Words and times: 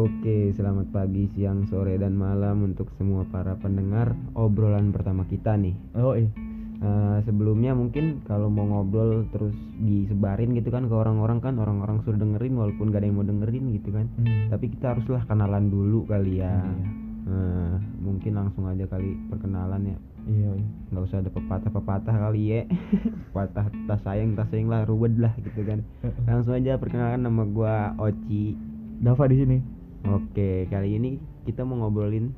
Oke, 0.00 0.56
selamat 0.56 0.96
pagi, 0.96 1.28
siang, 1.36 1.68
sore, 1.68 2.00
dan 2.00 2.16
malam 2.16 2.64
untuk 2.64 2.88
semua 2.96 3.28
para 3.28 3.52
pendengar 3.60 4.16
obrolan 4.32 4.96
pertama 4.96 5.28
kita 5.28 5.60
nih. 5.60 5.76
Oh 5.92 6.16
iya. 6.16 6.32
Eh, 6.80 7.18
sebelumnya 7.28 7.76
mungkin 7.76 8.24
kalau 8.24 8.48
mau 8.48 8.64
ngobrol 8.64 9.28
terus 9.28 9.52
disebarin 9.76 10.56
gitu 10.56 10.72
kan 10.72 10.88
ke 10.88 10.94
orang-orang 10.96 11.44
kan 11.44 11.60
orang-orang 11.60 12.00
suruh 12.00 12.16
dengerin 12.16 12.56
walaupun 12.56 12.88
gak 12.88 13.04
ada 13.04 13.12
yang 13.12 13.20
mau 13.20 13.28
dengerin 13.28 13.76
gitu 13.76 13.92
kan. 13.92 14.08
Hmm. 14.16 14.48
Tapi 14.48 14.72
kita 14.72 14.96
haruslah 14.96 15.20
kenalan 15.28 15.68
dulu 15.68 16.08
kali 16.08 16.40
ya. 16.40 16.64
Iya. 16.64 16.88
Eh, 17.28 17.74
mungkin 18.00 18.32
langsung 18.40 18.72
aja 18.72 18.88
kali 18.88 19.20
perkenalan 19.28 19.84
ya. 19.84 19.98
Iya, 20.24 20.50
iya. 20.64 20.68
nggak 20.96 21.04
usah 21.12 21.20
ada 21.20 21.28
pepatah-pepatah 21.28 22.16
kali 22.24 22.42
ya. 22.48 22.60
Pepatah 23.36 23.68
tas 23.84 24.00
sayang 24.00 24.32
tas 24.32 24.48
sayang 24.48 24.72
lah 24.72 24.88
ruwet 24.88 25.12
lah 25.20 25.36
gitu 25.44 25.60
kan. 25.60 25.84
Langsung 26.24 26.56
aja 26.56 26.80
perkenalkan 26.80 27.20
nama 27.20 27.44
gua 27.44 27.92
Oci. 28.00 28.56
Dava 29.04 29.28
di 29.28 29.36
sini. 29.36 29.79
Oke, 30.08 30.64
kali 30.72 30.96
ini 30.96 31.20
kita 31.44 31.66
mau 31.66 31.76
ngobrolin 31.84 32.32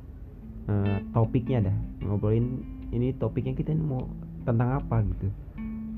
eh, 0.67 0.99
topiknya 1.15 1.71
dah. 1.71 1.77
Ngobrolin 2.03 2.59
ini 2.91 3.15
topiknya 3.15 3.55
kita 3.55 3.71
mau 3.75 4.07
tentang 4.43 4.83
apa 4.83 4.99
gitu. 5.07 5.27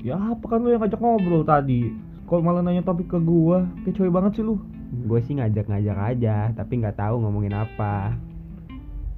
Ya 0.06 0.14
apa 0.14 0.44
kan 0.46 0.62
lu 0.62 0.70
yang 0.70 0.82
ngajak 0.86 1.02
ngobrol 1.02 1.42
tadi? 1.42 1.90
Kok 2.26 2.42
malah 2.42 2.62
nanya 2.62 2.82
topik 2.82 3.10
ke 3.10 3.18
gua? 3.18 3.66
Kecoy 3.86 4.10
banget 4.10 4.38
sih 4.38 4.44
lu. 4.46 4.58
Gue 5.06 5.18
sih 5.22 5.34
ngajak-ngajak 5.34 5.98
aja, 5.98 6.54
tapi 6.54 6.78
nggak 6.78 6.98
tahu 6.98 7.22
ngomongin 7.22 7.54
apa. 7.54 8.14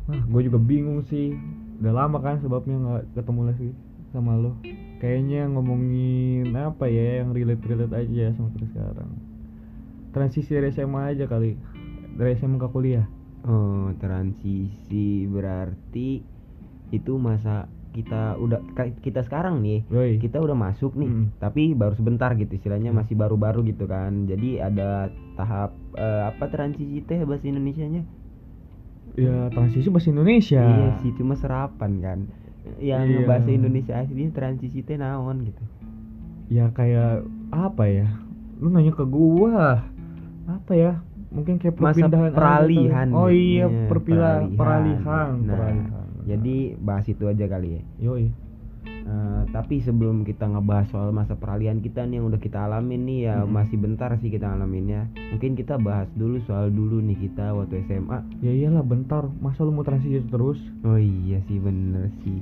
Nah, 0.08 0.22
gue 0.24 0.42
juga 0.48 0.56
bingung 0.56 1.04
sih. 1.08 1.36
Udah 1.80 1.92
lama 2.04 2.18
kan 2.24 2.40
sebabnya 2.40 2.76
nggak 2.80 3.04
ketemu 3.20 3.40
lagi 3.52 3.68
sama 4.12 4.32
lo. 4.40 4.56
Kayaknya 4.98 5.46
ngomongin 5.52 6.56
apa 6.56 6.88
ya 6.88 7.22
yang 7.22 7.36
relate-relate 7.36 7.94
aja 7.94 8.34
sama 8.34 8.48
kita 8.56 8.66
sekarang. 8.72 9.10
Transisi 10.16 10.50
dari 10.56 10.72
SMA 10.72 11.02
aja 11.14 11.24
kali. 11.28 11.54
Dari 12.18 12.34
SMA 12.34 12.58
ke 12.58 12.68
kuliah. 12.68 13.06
Oh, 13.40 13.94
transisi 13.96 15.06
berarti 15.24 16.20
itu 16.90 17.12
masa 17.16 17.64
kita 17.88 18.36
udah 18.36 18.60
kita 18.98 19.22
sekarang 19.22 19.60
nih 19.60 19.80
Yoi. 19.88 20.12
kita 20.18 20.38
udah 20.38 20.52
masuk 20.52 20.92
nih 20.94 21.08
Mm. 21.08 21.26
tapi 21.38 21.72
baru 21.72 21.94
sebentar 21.94 22.30
gitu 22.34 22.50
istilahnya 22.50 22.90
Mm. 22.90 22.96
masih 22.96 23.14
baru-baru 23.14 23.64
gitu 23.64 23.84
kan 23.84 24.24
jadi 24.24 24.66
ada 24.66 25.08
tahap 25.34 25.72
eh, 25.94 26.22
apa 26.26 26.44
transisi 26.46 27.00
teh 27.00 27.22
bahasa 27.22 27.44
Indonesianya 27.44 28.04
Ya 29.14 29.48
transisi 29.48 29.88
bahasa 29.88 30.08
Indonesia. 30.08 30.62
Iya 30.62 30.88
sih 31.00 31.10
cuma 31.12 31.34
serapan 31.34 31.92
kan. 31.98 32.18
Yang 32.78 33.04
Iya. 33.08 33.26
bahasa 33.26 33.48
Indonesia 33.50 33.94
asli 33.96 34.30
transisi 34.30 34.78
teh 34.80 34.94
naon 34.94 35.42
gitu. 35.42 35.62
ya 36.48 36.70
kayak 36.70 37.24
apa 37.50 37.84
ya 37.84 38.08
lu 38.56 38.68
nanya 38.68 38.88
ke 38.90 39.04
gua 39.04 39.84
apa 40.46 40.72
ya 40.72 40.92
mungkin 41.38 41.54
kayak 41.56 41.74
Masa 41.76 42.06
peralihan 42.28 43.08
oh 43.10 43.28
iya 43.28 43.64
Iya, 43.64 43.86
perpila 43.86 44.30
peralihan. 44.42 44.56
peralihan 44.56 45.28
Nah, 45.38 45.54
peralihan 45.54 46.06
Jadi 46.24 46.56
bahas 46.76 47.06
itu 47.06 47.24
aja 47.24 47.44
kali 47.46 47.68
ya. 47.72 47.82
yoi 48.02 48.28
Eh, 49.08 49.42
tapi 49.48 49.80
sebelum 49.80 50.20
kita 50.20 50.44
ngebahas 50.44 50.84
soal 50.86 51.08
masa 51.10 51.32
peralihan 51.32 51.80
kita 51.80 52.04
nih 52.04 52.20
yang 52.20 52.28
udah 52.28 52.36
kita 52.36 52.60
alamin 52.60 53.08
nih 53.08 53.18
ya 53.22 53.36
Mm-mm. 53.40 53.48
masih 53.50 53.76
bentar 53.76 54.12
sih 54.14 54.28
kita 54.28 54.44
alaminnya. 54.46 55.08
Mungkin 55.32 55.56
kita 55.56 55.76
bahas 55.78 56.12
dulu 56.12 56.36
soal 56.42 56.68
dulu 56.68 57.00
nih 57.00 57.16
kita 57.18 57.56
waktu 57.56 57.80
SMA. 57.82 58.20
ya 58.38 58.52
iyalah 58.54 58.84
bentar 58.84 59.24
masa 59.40 59.64
lu 59.64 59.72
mau 59.72 59.80
transisi 59.80 60.20
terus 60.26 60.60
Oh 60.82 61.00
iya 61.00 61.40
sih 61.42 61.56
bener 61.56 62.12
sih. 62.20 62.36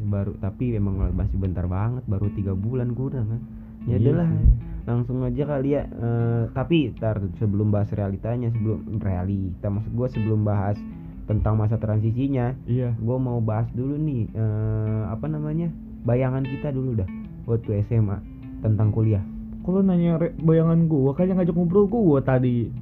Baru 0.00 0.38
tapi 0.38 0.72
emang 0.72 0.96
masih 1.10 1.36
bentar 1.36 1.66
banget 1.66 2.06
baru 2.06 2.30
tiga 2.30 2.54
bulan 2.54 2.94
kurang 2.94 3.26
kan. 3.28 3.42
Ya 3.84 3.98
Iya 3.98 4.14
adalah 4.14 4.28
sih. 4.30 4.46
Langsung 4.88 5.22
aja 5.24 5.42
kali 5.44 5.76
ya 5.76 5.82
Eh, 5.90 6.44
tapi 6.56 6.92
tar 6.96 7.20
sebelum 7.36 7.72
bahas 7.72 7.90
realitanya 7.92 8.48
sebelum 8.52 9.00
realita 9.00 9.68
maksud 9.68 9.92
gue 9.92 10.08
sebelum 10.12 10.44
bahas 10.44 10.76
tentang 11.30 11.54
masa 11.54 11.78
transisinya 11.78 12.58
iya. 12.66 12.90
gue 12.98 13.16
mau 13.20 13.38
bahas 13.38 13.70
dulu 13.70 13.94
nih 13.94 14.26
eh, 14.34 15.02
apa 15.08 15.30
namanya 15.30 15.70
bayangan 16.04 16.42
kita 16.42 16.72
dulu 16.72 17.00
dah 17.04 17.08
waktu 17.44 17.84
SMA 17.88 18.18
tentang 18.60 18.92
kuliah. 18.92 19.24
Kalau 19.60 19.84
nanya 19.84 20.16
re- 20.16 20.36
bayangan 20.40 20.88
gua? 20.88 21.12
Kan 21.12 21.28
yang 21.28 21.40
ngajak 21.40 21.52
ngobrol 21.56 21.84
gua 21.88 22.20
tadi. 22.24 22.72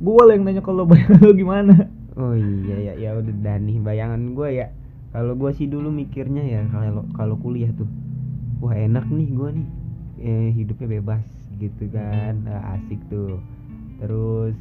Gua 0.00 0.24
lah 0.24 0.34
yang 0.36 0.44
nanya 0.48 0.62
kalau 0.64 0.84
bayangan 0.90 1.20
lu 1.20 1.32
gimana. 1.36 1.74
Oh 2.16 2.36
iya 2.36 2.92
ya 2.92 2.92
ya 2.96 3.10
udah 3.16 3.34
dah 3.40 3.56
nih 3.56 3.76
bayangan 3.80 4.36
gue 4.36 4.48
ya. 4.52 4.66
Kalau 5.12 5.36
gue 5.36 5.52
sih 5.52 5.68
dulu 5.68 5.92
mikirnya 5.92 6.40
ya 6.44 6.64
kalau 6.72 7.04
kalau 7.12 7.36
kuliah 7.36 7.68
tuh 7.76 7.88
wah 8.64 8.72
enak 8.72 9.04
nih 9.12 9.28
gue 9.28 9.48
nih 9.60 9.68
eh, 10.22 10.48
hidupnya 10.56 10.88
bebas 11.00 11.24
gitu 11.62 11.86
kan 11.94 12.42
Ah, 12.44 12.74
asik 12.74 12.98
tuh. 13.06 13.38
Terus 13.96 14.58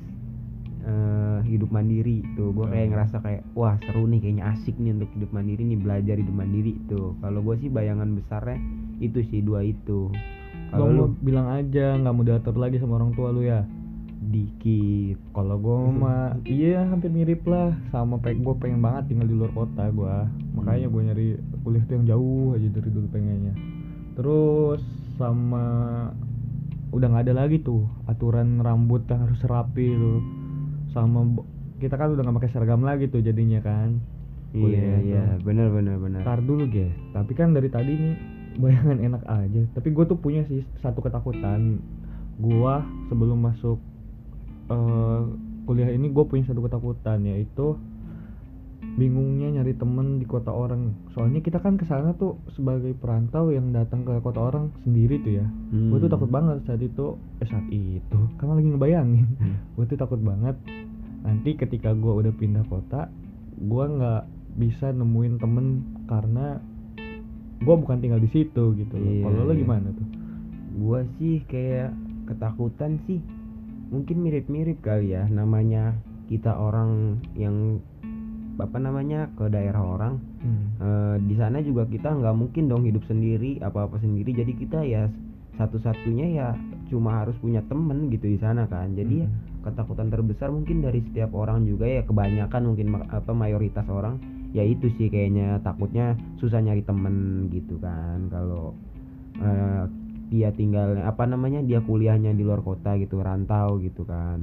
eh, 0.81 1.39
hidup 1.45 1.69
mandiri 1.69 2.21
tuh. 2.33 2.53
Gue 2.53 2.65
kayak 2.65 2.93
ngerasa 2.93 3.17
kayak 3.19 3.41
wah 3.53 3.77
seru 3.81 4.05
nih 4.05 4.21
kayaknya 4.21 4.43
asik 4.53 4.77
nih 4.77 4.93
untuk 4.93 5.09
hidup 5.13 5.29
mandiri 5.29 5.61
nih 5.65 5.77
belajar 5.77 6.15
hidup 6.15 6.35
mandiri 6.35 6.77
tuh. 6.85 7.17
Kalau 7.19 7.41
gue 7.41 7.55
sih 7.57 7.69
bayangan 7.69 8.13
besarnya 8.13 8.57
itu 8.97 9.21
sih 9.27 9.41
dua 9.41 9.65
itu. 9.65 10.13
Kalau 10.71 10.87
lu? 10.87 11.05
bilang 11.19 11.51
aja 11.51 11.99
nggak 11.99 12.13
mau 12.13 12.23
diatur 12.23 12.55
lagi 12.55 12.79
sama 12.79 12.95
orang 12.95 13.11
tua 13.11 13.29
lu 13.29 13.43
ya. 13.43 13.65
Dikit. 14.21 15.17
Kalau 15.33 15.57
gua 15.57 15.89
mah 16.01 16.37
iya 16.45 16.85
hampir 16.87 17.09
mirip 17.09 17.43
lah 17.43 17.73
sama 17.89 18.15
pengen 18.17 18.45
gue 18.45 18.55
pengen 18.55 18.79
banget 18.79 19.11
tinggal 19.11 19.27
di 19.27 19.35
luar 19.35 19.51
kota 19.51 19.89
gua. 19.91 20.29
Makanya 20.55 20.87
Hmm. 20.87 20.93
gue 20.93 21.01
nyari 21.09 21.27
kuliah 21.61 21.83
tuh 21.83 21.93
yang 21.99 22.05
jauh 22.07 22.47
aja 22.55 22.67
dari 22.69 22.89
dulu 22.89 23.07
pengennya. 23.11 23.53
Terus 24.15 24.81
sama 25.17 25.65
udah 26.91 27.07
nggak 27.07 27.25
ada 27.31 27.35
lagi 27.47 27.63
tuh 27.63 27.87
aturan 28.07 28.59
rambut 28.59 29.07
yang 29.07 29.27
harus 29.27 29.41
rapi 29.47 29.95
tuh. 29.95 30.19
Sama 30.91 31.23
kita 31.79 31.95
kan 31.95 32.13
udah 32.13 32.23
nggak 32.23 32.37
pakai 32.43 32.51
seragam 32.51 32.83
lagi 32.83 33.07
tuh 33.07 33.23
jadinya 33.23 33.63
kan. 33.63 33.99
iya 34.51 34.99
iya 34.99 35.23
tuh. 35.39 35.47
benar 35.47 35.71
benar 35.71 35.95
benar 35.95 36.21
Ntar 36.27 36.43
dulu 36.43 36.67
guys. 36.67 36.91
Tapi 37.15 37.31
kan 37.33 37.55
dari 37.55 37.71
tadi 37.71 37.91
nih 37.95 38.15
bayangan 38.59 38.99
enak 38.99 39.23
aja. 39.23 39.61
Tapi 39.73 39.87
gue 39.95 40.05
tuh 40.05 40.19
punya 40.19 40.43
sih 40.51 40.67
satu 40.83 40.99
ketakutan. 40.99 41.79
Gua 42.41 42.83
sebelum 43.07 43.39
masuk 43.39 43.79
eh, 44.67 45.21
kuliah 45.63 45.89
ini 45.93 46.11
gue 46.11 46.25
punya 46.27 46.43
satu 46.51 46.65
ketakutan 46.67 47.23
yaitu 47.23 47.79
bingungnya 48.81 49.61
nyari 49.61 49.73
temen 49.73 50.17
di 50.17 50.25
kota 50.25 50.49
orang. 50.49 50.93
Soalnya 51.13 51.39
kita 51.39 51.61
kan 51.61 51.77
ke 51.77 51.85
sana 51.85 52.11
tuh 52.17 52.41
sebagai 52.53 52.91
perantau 52.93 53.49
yang 53.49 53.71
datang 53.71 54.03
ke 54.03 54.13
kota 54.19 54.41
orang 54.41 54.73
sendiri 54.83 55.21
tuh 55.21 55.33
ya. 55.39 55.45
Gue 55.71 55.97
tuh 55.97 56.09
Hmm. 56.09 56.15
takut 56.17 56.29
banget 56.29 56.57
saat 56.65 56.81
itu. 56.81 57.15
Eh 57.39 57.47
saat 57.47 57.67
itu, 57.69 58.19
kan 58.35 58.51
lagi 58.51 58.67
ngebayangin. 58.67 59.27
Hmm. 59.37 59.55
gue 59.79 59.85
tuh 59.85 59.97
takut 59.97 60.19
banget. 60.19 60.57
Nanti 61.21 61.55
ketika 61.55 61.93
gue 61.93 62.09
udah 62.11 62.33
pindah 62.33 62.65
kota, 62.67 63.07
gue 63.55 63.85
nggak 63.85 64.23
bisa 64.57 64.91
nemuin 64.91 65.39
temen 65.39 65.65
karena 66.05 66.59
gue 67.61 67.75
bukan 67.77 68.01
tinggal 68.01 68.19
di 68.19 68.27
situ 68.27 68.73
gitu 68.75 68.95
loh. 68.97 69.05
Iya, 69.07 69.23
Kalau 69.29 69.45
lo 69.45 69.53
iya. 69.53 69.61
gimana 69.61 69.89
tuh? 69.93 70.07
gua 70.71 71.03
sih 71.19 71.43
kayak 71.45 71.91
ketakutan 72.25 72.95
sih 73.03 73.19
mungkin 73.91 74.23
mirip-mirip 74.23 74.79
kali 74.79 75.11
ya 75.11 75.27
namanya 75.27 75.99
kita 76.31 76.55
orang 76.55 77.19
yang 77.35 77.83
apa 78.61 78.77
namanya 78.77 79.27
ke 79.35 79.49
daerah 79.49 79.81
orang. 79.81 80.13
Hmm. 80.41 80.65
Eh, 80.81 81.15
di 81.25 81.35
sana 81.37 81.61
juga 81.61 81.85
kita 81.85 82.09
nggak 82.13 82.35
mungkin 82.37 82.69
dong 82.69 82.85
hidup 82.85 83.03
sendiri 83.05 83.57
apa-apa 83.61 83.97
sendiri. 84.01 84.33
Jadi 84.33 84.53
kita 84.57 84.81
ya 84.85 85.09
satu-satunya 85.59 86.27
ya 86.31 86.47
cuma 86.89 87.21
harus 87.21 87.35
punya 87.37 87.61
temen 87.67 88.09
gitu 88.09 88.25
di 88.25 88.39
sana 88.39 88.65
kan. 88.65 88.93
Jadi 88.95 89.25
ya 89.25 89.27
Hmm. 89.27 89.65
ketakutan 89.67 90.09
terbesar 90.09 90.49
mungkin 90.49 90.81
dari 90.81 91.05
setiap 91.05 91.37
orang 91.37 91.69
juga 91.69 91.85
ya 91.85 92.01
kebanyakan 92.01 92.73
mungkin 92.73 92.87
ma- 92.97 93.09
apa 93.13 93.29
mayoritas 93.29 93.85
orang 93.89 94.17
ya 94.57 94.65
itu 94.65 94.89
sih 94.97 95.07
kayaknya 95.07 95.61
takutnya 95.61 96.17
susah 96.41 96.61
nyari 96.61 96.81
temen 96.81 97.45
gitu 97.53 97.77
kan. 97.77 98.25
Kalau 98.33 98.73
eh, 99.41 99.83
dia 100.31 100.49
tinggal 100.55 100.95
apa 101.03 101.27
namanya 101.27 101.59
dia 101.61 101.83
kuliahnya 101.83 102.31
di 102.33 102.41
luar 102.41 102.63
kota 102.63 102.95
gitu 102.97 103.21
rantau 103.21 103.77
gitu 103.83 104.01
kan. 104.07 104.41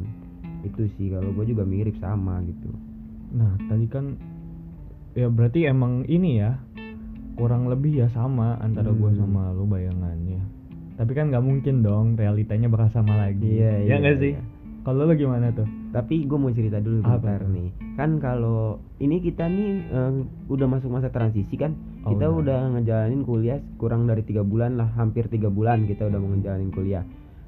Itu 0.63 0.87
sih 0.99 1.11
kalau 1.11 1.31
gue 1.35 1.55
juga 1.55 1.63
mirip 1.63 1.99
sama 2.03 2.43
gitu 2.47 2.71
Nah 3.31 3.53
tadi 3.67 3.87
kan 3.87 4.17
ya 5.13 5.29
berarti 5.29 5.67
emang 5.67 6.05
ini 6.05 6.39
ya 6.39 6.57
kurang 7.35 7.67
lebih 7.67 7.95
ya 7.97 8.09
sama 8.09 8.59
antara 8.59 8.91
gue 8.91 9.11
Hmm. 9.11 9.21
sama 9.21 9.53
lo 9.53 9.65
bayangannya. 9.65 10.43
Tapi 10.95 11.13
kan 11.15 11.31
nggak 11.31 11.45
mungkin 11.45 11.81
dong 11.81 12.19
realitanya 12.19 12.67
bakal 12.67 12.91
sama 12.93 13.15
lagi. 13.17 13.47
Iya, 13.47 13.73
ya 13.79 13.87
iya, 13.87 13.95
nggak 13.97 14.17
sih? 14.19 14.33
iya. 14.35 14.43
Kalau 14.83 15.05
lo 15.05 15.15
gimana 15.15 15.53
tuh? 15.53 15.69
Tapi 15.89 16.25
gue 16.25 16.35
mau 16.35 16.51
cerita 16.51 16.81
dulu 16.81 17.01
Apa 17.01 17.19
bentar 17.19 17.45
tuh? 17.45 17.51
nih. 17.53 17.69
Kan 17.95 18.11
kalau 18.19 18.61
ini 18.99 19.21
kita 19.21 19.47
nih 19.47 19.71
eh, 19.87 20.13
udah 20.49 20.67
masuk 20.67 20.91
masa 20.91 21.09
transisi 21.09 21.55
kan. 21.55 21.79
Oh, 22.03 22.11
kita 22.11 22.27
udah. 22.27 22.41
udah 22.41 22.59
ngejalanin 22.75 23.23
kuliah 23.23 23.59
kurang 23.77 24.07
dari 24.07 24.23
tiga 24.23 24.43
bulan 24.43 24.75
lah, 24.75 24.91
hampir 24.95 25.29
tiga 25.29 25.47
bulan 25.47 25.85
kita 25.85 26.09
udah 26.09 26.19
mau 26.19 26.33
ngejalanin 26.33 26.73
kuliah. 26.73 27.05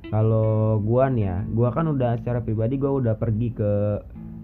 Kalau 0.07 0.79
gua 0.79 1.07
nih 1.07 1.25
ya, 1.25 1.37
gua 1.51 1.71
kan 1.71 1.87
udah 1.87 2.19
secara 2.19 2.43
pribadi 2.43 2.77
gua 2.77 2.93
udah 2.95 3.15
pergi 3.15 3.49
ke 3.51 3.73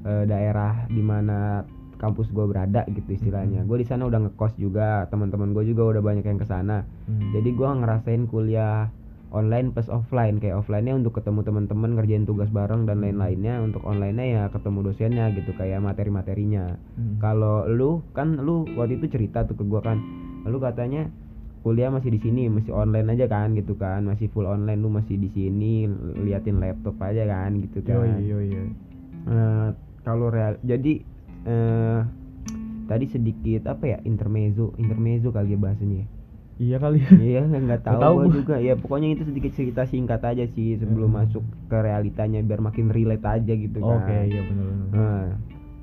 eh, 0.07 0.25
daerah 0.25 0.87
di 0.87 1.03
mana 1.03 1.67
kampus 1.97 2.31
gua 2.31 2.47
berada 2.47 2.85
gitu 2.87 3.09
istilahnya. 3.11 3.65
Mhm. 3.65 3.67
Gue 3.67 3.81
di 3.81 3.89
sana 3.89 4.05
udah 4.05 4.29
ngekos 4.29 4.55
juga, 4.57 5.09
teman-teman 5.11 5.51
gue 5.51 5.65
juga 5.67 5.97
udah 5.97 6.03
banyak 6.05 6.23
yang 6.23 6.37
ke 6.37 6.45
sana. 6.45 6.85
Hmm. 7.09 7.33
Jadi 7.33 7.57
gua 7.57 7.73
ngerasain 7.75 8.29
kuliah 8.29 8.93
online 9.33 9.75
plus 9.75 9.91
offline 9.91 10.39
kayak 10.39 10.63
offline-nya 10.63 10.95
untuk 10.95 11.19
ketemu 11.19 11.43
teman-teman 11.43 11.99
ngerjain 11.99 12.25
tugas 12.25 12.47
bareng 12.49 12.87
dan 12.87 13.03
lain-lainnya 13.03 13.59
untuk 13.59 13.83
online-nya 13.83 14.27
ya 14.29 14.43
ketemu 14.55 14.87
dosennya 14.87 15.35
gitu 15.35 15.51
kayak 15.53 15.83
materi-materinya 15.83 16.79
Hmm. 16.95 17.19
kalau 17.19 17.67
lu 17.67 18.07
kan 18.15 18.39
lu 18.39 18.65
waktu 18.79 19.03
itu 19.03 19.11
cerita 19.11 19.43
tuh 19.43 19.59
ke 19.59 19.67
gua 19.67 19.83
kan 19.83 19.99
lu 20.47 20.63
katanya 20.63 21.11
kuliah 21.67 21.91
masih 21.91 22.15
di 22.15 22.23
sini 22.23 22.47
masih 22.47 22.71
online 22.71 23.19
aja 23.19 23.27
kan 23.27 23.51
gitu 23.59 23.75
kan 23.75 24.07
masih 24.07 24.31
full 24.31 24.47
online 24.47 24.79
lu 24.79 24.89
masih 24.89 25.19
di 25.19 25.27
sini 25.35 25.91
liatin 26.23 26.63
laptop 26.63 26.95
aja 27.03 27.27
kan 27.27 27.59
gitu 27.59 27.83
kan 27.83 28.23
Yoi, 28.23 28.31
yoi, 28.31 28.47
yoi. 28.47 28.69
Eh, 29.27 29.69
kalau 30.07 30.31
real 30.31 30.55
jadi 30.63 31.03
eh 31.45 32.01
tadi 32.87 33.05
sedikit 33.07 33.67
apa 33.67 33.85
ya 33.85 33.99
intermezzo 34.03 34.71
intermezzo 34.77 35.29
kali 35.29 35.53
ya 35.53 35.59
bahasanya 35.59 36.07
Iya 36.57 36.81
kali 36.81 36.97
ya. 36.97 37.11
iya 37.21 37.43
nggak 37.45 37.85
tahu 37.85 38.01
tahu 38.01 38.17
gua 38.17 38.33
juga 38.33 38.55
ya 38.57 38.73
pokoknya 38.75 39.13
itu 39.13 39.29
sedikit 39.29 39.53
cerita 39.53 39.85
singkat 39.85 40.25
aja 40.25 40.49
sih 40.49 40.79
sebelum 40.79 41.13
Hmm. 41.13 41.21
masuk 41.21 41.45
ke 41.69 41.77
realitanya 41.77 42.41
biar 42.41 42.65
makin 42.65 42.89
relate 42.89 43.27
aja 43.27 43.53
gitu 43.53 43.77
kan 43.77 44.01
Oke, 44.01 44.17
iya 44.25 44.41
benar. 44.41 44.67
Nah, 44.89 45.27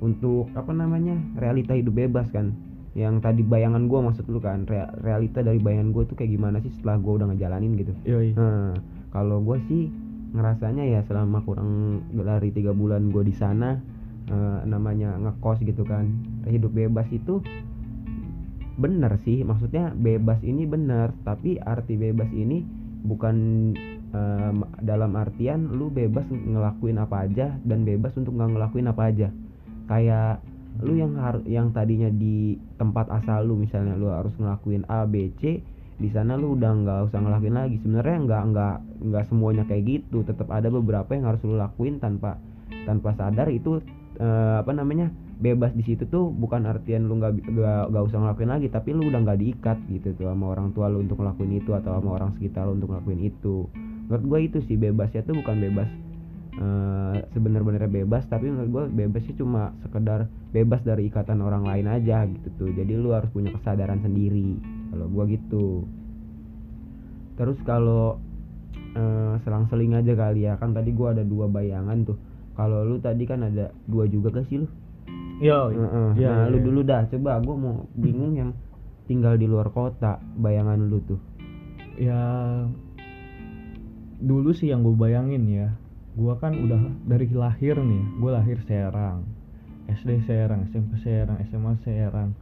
untuk 0.00 0.50
apa 0.50 0.74
namanya 0.74 1.14
realita 1.36 1.72
hidup 1.72 1.94
bebas 1.94 2.26
kan 2.28 2.58
yang 2.92 3.18
tadi 3.18 3.42
bayangan 3.42 3.86
gua 3.86 4.02
maksud 4.02 4.26
lu 4.26 4.38
kan 4.38 4.66
rea- 4.66 4.90
realita 4.98 5.42
dari 5.42 5.58
bayangan 5.58 5.90
gua 5.90 6.02
tuh 6.04 6.16
kayak 6.16 6.32
gimana 6.32 6.58
sih 6.58 6.72
setelah 6.72 6.98
gua 6.98 7.22
udah 7.22 7.26
ngejalanin 7.30 7.78
gitu 7.78 7.94
Yoi. 8.02 8.34
nah 8.34 8.74
kalau 9.10 9.38
gua 9.38 9.62
sih 9.62 9.94
ngerasanya 10.30 10.82
ya 10.88 11.00
selama 11.04 11.38
kurang 11.40 11.70
dari 12.10 12.50
tiga 12.50 12.74
bulan 12.74 13.10
gua 13.10 13.22
di 13.22 13.30
sana 13.32 13.78
eh, 14.28 14.60
namanya 14.68 15.16
ngekos 15.18 15.60
gitu 15.64 15.82
kan. 15.84 16.08
Hidup 16.44 16.72
bebas 16.76 17.08
itu 17.12 17.44
bener 18.74 19.22
sih 19.22 19.46
maksudnya 19.46 19.94
bebas 19.94 20.42
ini 20.42 20.66
bener 20.66 21.14
tapi 21.22 21.62
arti 21.62 21.94
bebas 21.94 22.26
ini 22.34 22.66
bukan 23.06 23.36
em, 24.10 24.56
dalam 24.82 25.14
artian 25.14 25.70
lu 25.78 25.94
bebas 25.94 26.26
ngelakuin 26.26 26.98
apa 26.98 27.22
aja 27.22 27.54
dan 27.62 27.86
bebas 27.86 28.18
untuk 28.18 28.34
nggak 28.34 28.50
ngelakuin 28.50 28.90
apa 28.90 29.02
aja. 29.14 29.28
Kayak 29.86 30.42
lu 30.82 30.98
yang 30.98 31.14
harus 31.22 31.46
yang 31.46 31.70
tadinya 31.70 32.10
di 32.10 32.58
tempat 32.74 33.06
asal 33.14 33.46
lu 33.46 33.54
misalnya 33.54 33.94
lu 33.94 34.10
harus 34.10 34.34
ngelakuin 34.42 34.82
A 34.90 35.06
B 35.06 35.30
C 35.38 35.62
di 35.94 36.10
sana 36.10 36.34
lu 36.34 36.58
udah 36.58 36.74
nggak 36.74 37.14
usah 37.14 37.22
ngelakuin 37.22 37.54
lagi. 37.54 37.76
Sebenarnya 37.78 38.16
nggak 38.26 38.42
nggak 38.50 38.76
nggak 39.06 39.24
semuanya 39.30 39.62
kayak 39.70 39.86
gitu. 39.86 40.26
Tetap 40.26 40.50
ada 40.50 40.66
beberapa 40.66 41.14
yang 41.14 41.30
harus 41.30 41.38
lu 41.46 41.54
lakuin 41.54 42.02
tanpa 42.02 42.42
tanpa 42.90 43.14
sadar. 43.14 43.46
Itu 43.54 43.78
eh, 44.18 44.56
apa 44.62 44.70
namanya 44.70 45.10
bebas 45.34 45.74
di 45.74 45.82
situ 45.82 46.06
tuh 46.06 46.30
bukan 46.30 46.64
artian 46.64 47.10
lu 47.10 47.18
nggak 47.18 47.50
nggak 47.90 48.04
usah 48.06 48.18
ngelakuin 48.22 48.50
lagi 48.54 48.66
tapi 48.70 48.94
lu 48.94 49.10
udah 49.10 49.20
nggak 49.26 49.38
diikat 49.42 49.78
gitu 49.90 50.14
tuh 50.14 50.30
sama 50.30 50.54
orang 50.54 50.70
tua 50.70 50.86
lu 50.86 51.02
untuk 51.02 51.18
ngelakuin 51.18 51.58
itu 51.58 51.74
atau 51.74 51.98
sama 51.98 52.10
orang 52.14 52.30
sekitar 52.38 52.70
lu 52.70 52.78
untuk 52.78 52.94
ngelakuin 52.94 53.20
itu. 53.26 53.66
Menurut 54.06 54.24
gue 54.28 54.40
itu 54.46 54.58
sih 54.68 54.76
bebasnya 54.78 55.26
tuh 55.26 55.34
bukan 55.34 55.56
bebas 55.58 55.90
eh 56.54 57.18
sebenar-benarnya 57.34 57.90
bebas 57.90 58.30
tapi 58.30 58.46
menurut 58.46 58.70
gue 58.70 58.84
bebasnya 59.02 59.34
cuma 59.34 59.74
sekedar 59.82 60.30
bebas 60.54 60.86
dari 60.86 61.10
ikatan 61.10 61.42
orang 61.42 61.66
lain 61.66 61.90
aja 61.90 62.22
gitu 62.30 62.48
tuh. 62.54 62.70
Jadi 62.70 62.94
lu 62.94 63.10
harus 63.10 63.28
punya 63.34 63.50
kesadaran 63.50 63.98
sendiri 64.00 64.54
kalau 64.94 65.10
gue 65.10 65.24
gitu. 65.34 65.66
Terus 67.34 67.58
kalau 67.66 68.22
eh, 68.94 69.34
selang-seling 69.42 69.98
aja 69.98 70.14
kali 70.14 70.46
ya 70.46 70.54
kan 70.56 70.70
tadi 70.70 70.94
gua 70.94 71.10
ada 71.10 71.26
dua 71.26 71.50
bayangan 71.50 72.06
tuh 72.06 72.18
kalau 72.54 72.86
lu 72.86 72.96
tadi 73.02 73.26
kan 73.26 73.42
ada 73.42 73.74
dua 73.86 74.06
juga 74.06 74.30
gak 74.34 74.46
sih 74.48 74.62
lu 74.62 74.68
Yo. 75.42 75.66
Heeh. 75.74 76.08
Iya, 76.14 76.30
nah 76.30 76.46
iya, 76.46 76.52
lu 76.54 76.58
iya. 76.62 76.66
dulu 76.70 76.80
dah 76.86 77.02
coba 77.10 77.42
gua 77.42 77.56
mau 77.58 77.76
bingung 77.98 78.38
yang 78.38 78.50
tinggal 79.10 79.34
di 79.34 79.50
luar 79.50 79.68
kota 79.74 80.22
bayangan 80.38 80.78
lu 80.78 81.02
tuh 81.02 81.20
Ya 81.98 82.18
dulu 84.18 84.50
sih 84.50 84.70
yang 84.74 84.82
gue 84.82 84.98
bayangin 84.98 85.46
ya. 85.46 85.68
Gua 86.18 86.38
kan 86.42 86.58
udah 86.58 86.78
dari 87.06 87.30
lahir 87.30 87.78
nih, 87.78 88.02
gue 88.18 88.30
lahir 88.34 88.58
Serang. 88.66 89.26
SD 89.86 90.26
Serang, 90.26 90.66
SMP 90.74 90.98
Serang, 91.06 91.38
SMA 91.46 91.78
Serang. 91.86 92.34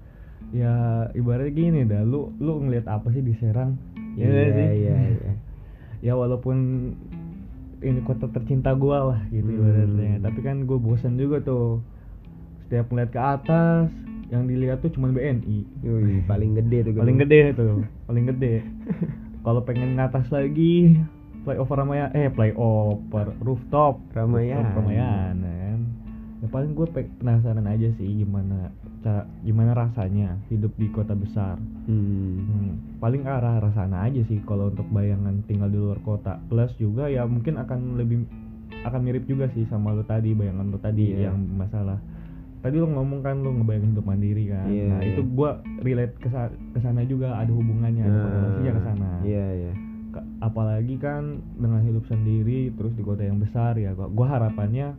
Ya 0.56 1.08
ibaratnya 1.12 1.52
gini 1.52 1.80
dah, 1.84 2.00
lu 2.00 2.32
lu 2.40 2.64
ngelihat 2.64 2.88
apa 2.88 3.12
sih 3.12 3.20
di 3.20 3.36
Serang? 3.36 3.76
Ya 4.16 4.28
iya 4.28 4.44
sih? 4.52 4.66
iya 4.88 4.94
iya 5.16 5.32
ya 6.06 6.12
walaupun 6.18 6.56
ini 7.82 8.00
kota 8.00 8.26
tercinta 8.28 8.72
gua 8.72 9.12
lah 9.12 9.20
gitu 9.28 9.46
Hmm. 9.46 9.58
ibaratnya. 9.58 10.12
Tapi 10.22 10.38
kan 10.40 10.56
gue 10.62 10.78
bosan 10.78 11.14
juga 11.14 11.38
tuh. 11.38 11.82
Setiap 12.64 12.88
ngeliat 12.88 13.10
ke 13.10 13.20
atas 13.20 13.92
yang 14.32 14.48
dilihat 14.48 14.80
tuh 14.80 14.88
cuma 14.88 15.12
BNI 15.12 15.84
Yui, 15.84 16.24
paling 16.30 16.56
gede 16.56 16.88
tuh 16.88 16.96
paling 16.96 17.20
gede 17.20 17.52
tuh 17.52 17.84
paling 18.08 18.24
gede. 18.32 18.64
Kalau 19.44 19.60
pengen 19.60 20.00
ngatas 20.00 20.32
lagi 20.32 20.96
flyover 21.44 21.84
Ramayana 21.84 22.16
eh 22.16 22.32
flyover 22.32 23.36
rooftop. 23.44 24.00
Ramayana. 24.16 24.64
Rooftop 24.64 24.78
Ramayana 24.88 25.51
ya 26.42 26.50
paling 26.50 26.74
gue 26.74 26.86
penasaran 27.16 27.62
aja 27.64 27.86
sih 27.94 28.18
gimana 28.18 28.74
ca- 29.00 29.24
gimana 29.40 29.72
rasanya 29.72 30.42
hidup 30.46 30.74
di 30.74 30.90
kota 30.90 31.14
besar 31.14 31.54
hmm. 31.86 32.34
Hmm, 32.42 32.72
paling 32.98 33.22
arah 33.24 33.56
arah 33.56 33.70
sana 33.70 34.02
aja 34.02 34.20
sih 34.22 34.42
kalau 34.42 34.66
untuk 34.66 34.86
bayangan 34.88 35.38
tinggal 35.44 35.66
di 35.66 35.78
luar 35.78 35.98
kota. 36.00 36.42
Plus 36.44 36.70
juga 36.76 37.06
ya 37.06 37.22
mungkin 37.24 37.56
akan 37.56 37.94
lebih 37.94 38.26
akan 38.82 39.00
mirip 39.00 39.24
juga 39.24 39.46
sih 39.48 39.62
sama 39.64 39.90
lo 39.90 40.02
tadi 40.02 40.30
bayangan 40.32 40.66
lo 40.66 40.78
tadi 40.78 41.12
Iya. 41.12 41.30
yang 41.30 41.38
masalah. 41.52 42.02
Tadi 42.58 42.74
lo 42.76 42.86
ngomong 42.88 43.20
kan 43.20 43.38
lo 43.38 43.50
ngebayangin 43.52 43.90
hidup 43.92 44.02
mandiri 44.04 44.44
kan. 44.48 44.66
Iya, 44.66 44.86
nah, 44.88 45.00
iya. 45.00 45.10
itu 45.12 45.22
gua 45.28 45.50
relate 45.78 46.14
ke 46.16 46.28
sa- 46.28 46.50
ke 46.50 46.78
sana 46.78 47.02
juga 47.02 47.34
ada 47.34 47.50
hubungannya, 47.50 48.02
ada 48.02 48.18
Nah, 48.58 48.72
ke 48.72 48.82
sana. 48.84 49.08
iya 49.22 49.46
iya 49.52 49.72
Ka- 50.10 50.26
Apalagi 50.40 50.94
kan 50.96 51.22
dengan 51.56 51.80
hidup 51.80 52.02
sendiri 52.04 52.70
terus 52.72 52.92
di 52.92 53.02
kota 53.02 53.22
yang 53.22 53.38
besar 53.38 53.74
ya 53.74 53.90
gua, 53.92 54.06
gua 54.06 54.26
harapannya 54.28 54.94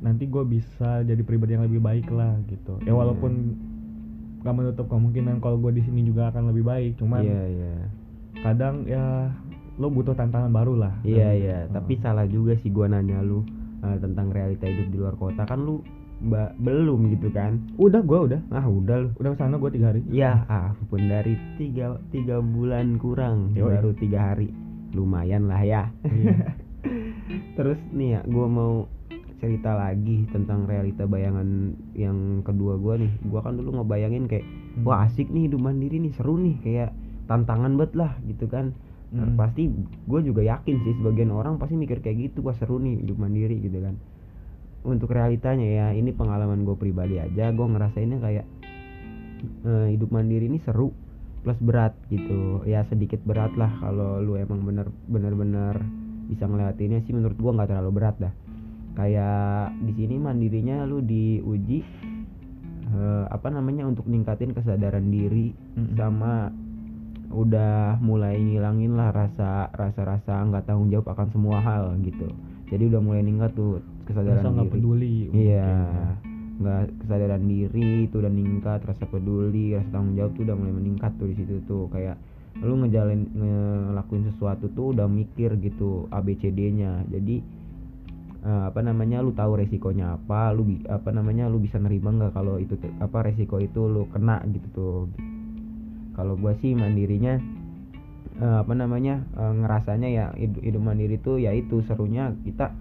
nanti 0.00 0.24
gua 0.24 0.42
bisa 0.42 1.00
jadi 1.00 1.20
pribadi 1.20 1.52
yang 1.52 1.64
lebih 1.64 1.78
baik 1.78 2.08
lah 2.08 2.34
gitu. 2.46 2.80
Ya 2.80 2.88
Iya. 2.88 2.94
walaupun 2.94 3.32
gak 4.40 4.54
menutup 4.54 4.86
kemungkinan 4.86 5.36
kalau 5.38 5.60
gue 5.60 5.72
di 5.74 5.82
sini 5.82 6.00
juga 6.02 6.28
akan 6.28 6.48
lebih 6.48 6.64
baik 6.64 6.92
cuman 6.96 7.20
iya 7.20 7.42
iya 7.44 7.74
kadang 8.40 8.88
ya 8.88 9.28
lo 9.76 9.88
butuh 9.88 10.12
tantangan 10.12 10.48
baru 10.48 10.76
lah 10.78 10.96
iya 11.02 11.28
Dan- 11.28 11.36
iya 11.36 11.58
Hmm. 11.60 11.72
tapi 11.76 11.92
salah 11.98 12.24
juga 12.24 12.56
sih 12.56 12.68
gua 12.68 12.88
nanya 12.88 13.20
lu 13.20 13.44
eh, 13.78 13.96
tentang 13.98 14.28
realita 14.28 14.64
hidup 14.64 14.88
di 14.88 14.96
luar 14.96 15.12
kota 15.14 15.44
kan 15.44 15.60
lu 15.60 15.84
ba- 16.22 16.56
belum 16.56 17.08
gitu 17.10 17.28
kan 17.28 17.60
udah 17.76 18.00
gue 18.00 18.18
udah 18.28 18.40
ah 18.50 18.64
udah 18.64 18.96
lu 18.98 19.08
udah 19.14 19.30
ke 19.30 19.38
sana 19.38 19.56
gue 19.56 19.70
tiga 19.70 19.86
hari 19.88 20.00
Ya 20.06 20.32
ampun 20.46 21.04
dari 21.04 21.36
tiga, 21.56 22.00
tiga 22.08 22.40
bulan 22.40 22.96
kurang 22.96 23.52
Yoi. 23.52 23.76
baru 23.76 23.92
tiga 23.94 24.32
hari 24.32 24.48
lumayan 24.90 25.46
lah 25.46 25.60
ya. 25.60 25.82
Iya. 26.02 26.56
Terus 27.56 27.76
nih 27.90 28.08
ya 28.10 28.20
gue 28.22 28.46
mau 28.48 28.88
cerita 29.40 29.74
lagi 29.74 30.28
tentang 30.28 30.68
realita 30.68 31.08
bayangan 31.08 31.74
yang 31.96 32.44
kedua 32.44 32.76
gue 32.76 33.08
nih. 33.08 33.12
Gue 33.26 33.40
kan 33.40 33.56
dulu 33.56 33.80
ngebayangin 33.80 34.28
kayak 34.28 34.46
Hmm. 34.70 34.86
wah 34.86 35.02
asik 35.02 35.26
nih 35.34 35.50
hidup 35.50 35.66
mandiri 35.66 35.98
nih 35.98 36.14
seru 36.14 36.38
nih 36.38 36.56
kayak 36.62 36.90
tantangan 37.26 37.74
banget 37.74 37.92
lah 37.98 38.12
gitu 38.28 38.46
kan. 38.46 38.70
Nah, 39.10 39.26
Hmm. 39.26 39.34
Pasti 39.34 39.66
gue 40.06 40.20
juga 40.22 40.46
yakin 40.46 40.76
sih 40.86 40.94
sebagian 40.94 41.34
orang 41.34 41.58
pasti 41.58 41.74
mikir 41.74 41.98
kayak 41.98 42.30
gitu 42.30 42.46
wah 42.46 42.54
seru 42.54 42.78
nih 42.78 43.02
hidup 43.02 43.18
mandiri 43.18 43.58
gitu 43.58 43.82
kan. 43.82 43.98
Untuk 44.86 45.10
realitanya 45.10 45.66
ya 45.66 45.86
ini 45.90 46.14
pengalaman 46.14 46.62
gue 46.62 46.76
pribadi 46.78 47.18
aja 47.18 47.50
gue 47.50 47.66
ngerasainnya 47.66 48.18
kayak 48.22 48.46
eh, 49.66 49.86
hidup 49.96 50.12
mandiri 50.12 50.46
ini 50.46 50.60
seru 50.62 50.92
plus 51.40 51.56
berat 51.60 51.96
gitu 52.12 52.60
ya 52.68 52.84
sedikit 52.84 53.20
berat 53.24 53.56
lah 53.56 53.72
kalau 53.80 54.20
lu 54.20 54.36
emang 54.36 54.60
bener 54.60 54.92
bener 55.08 55.32
bener 55.32 55.74
bisa 56.28 56.44
ngelewatinnya 56.44 57.00
sih 57.08 57.16
menurut 57.16 57.36
gua 57.40 57.56
nggak 57.56 57.72
terlalu 57.72 57.90
berat 57.96 58.16
dah 58.20 58.32
kayak 58.92 59.70
di 59.80 59.92
sini 59.94 60.16
mandirinya 60.16 60.82
lu 60.84 61.00
diuji 61.00 61.80
eh, 62.90 63.24
apa 63.28 63.48
namanya 63.48 63.86
untuk 63.86 64.04
ningkatin 64.04 64.50
kesadaran 64.50 65.08
diri 65.08 65.54
Mm-mm. 65.74 65.94
sama 65.94 66.50
udah 67.30 67.94
mulai 68.02 68.34
ngilangin 68.36 68.98
lah 68.98 69.14
rasa 69.14 69.70
rasa 69.70 70.02
rasa 70.02 70.42
nggak 70.42 70.66
tanggung 70.66 70.90
jawab 70.90 71.14
akan 71.14 71.30
semua 71.30 71.62
hal 71.62 71.94
gitu 72.02 72.26
jadi 72.66 72.90
udah 72.90 73.00
mulai 73.00 73.22
ningkat 73.22 73.54
tuh 73.54 73.78
kesadaran 74.02 74.42
Rasa 74.42 74.50
diri 74.58 74.70
peduli 74.70 75.14
Iya, 75.30 75.70
mungkin. 75.70 76.58
nggak 76.60 76.82
kesadaran 77.00 77.44
diri 77.46 77.90
itu 78.04 78.14
udah 78.18 78.28
meningkat, 78.28 78.80
rasa 78.84 79.04
peduli, 79.06 79.72
rasa 79.72 79.88
tanggung 79.90 80.14
jawab 80.14 80.32
tuh 80.34 80.42
udah 80.44 80.56
mulai 80.58 80.74
meningkat 80.74 81.12
tuh 81.16 81.26
di 81.30 81.34
situ 81.34 81.54
tuh 81.64 81.86
kayak 81.88 82.18
lu 82.60 82.74
ngejalin 82.76 83.30
ngelakuin 83.32 84.26
sesuatu 84.28 84.66
tuh 84.74 84.92
udah 84.92 85.06
mikir 85.06 85.54
gitu 85.56 86.10
ABCD-nya. 86.10 87.06
Jadi 87.08 87.40
eh, 88.44 88.64
apa 88.68 88.80
namanya 88.80 89.20
lu 89.20 89.32
tahu 89.36 89.60
resikonya 89.60 90.16
apa, 90.16 90.52
lu 90.56 90.64
apa 90.88 91.10
namanya 91.12 91.46
lu 91.46 91.60
bisa 91.60 91.76
nerima 91.76 92.12
nggak 92.12 92.32
kalau 92.32 92.56
itu 92.56 92.76
apa 93.00 93.18
resiko 93.24 93.60
itu 93.60 93.86
lu 93.86 94.08
kena 94.08 94.40
gitu 94.48 94.68
tuh. 94.72 94.98
Kalau 96.16 96.36
gua 96.36 96.56
sih 96.60 96.76
mandirinya 96.76 97.40
eh, 98.40 98.58
apa 98.64 98.72
namanya 98.72 99.24
eh, 99.36 99.52
ngerasanya 99.60 100.08
ya 100.08 100.26
hidup, 100.36 100.60
hidup 100.64 100.82
mandiri 100.82 101.16
ya 101.40 101.52
itu 101.52 101.84
serunya 101.84 102.32
kita 102.42 102.72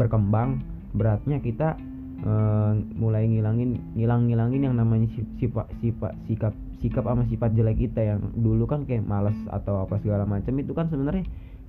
berkembang 0.00 0.64
beratnya 0.96 1.40
kita 1.40 1.76
eh, 2.24 2.72
mulai 2.96 3.28
ngilangin 3.28 3.96
ngilang 3.96 4.28
ngilangin 4.28 4.68
yang 4.68 4.76
namanya 4.76 5.08
si- 5.12 5.28
sifat 5.40 5.68
sifat 5.84 6.12
sikap 6.28 6.54
sikap 6.82 7.06
sama 7.06 7.22
sifat 7.30 7.54
jelek 7.54 7.78
kita 7.78 8.00
yang 8.02 8.20
dulu 8.34 8.66
kan 8.66 8.82
kayak 8.82 9.06
males 9.06 9.36
atau 9.48 9.86
apa 9.86 10.02
segala 10.02 10.26
macam 10.26 10.50
itu 10.58 10.74
kan 10.74 10.90
sebenarnya 10.90 11.22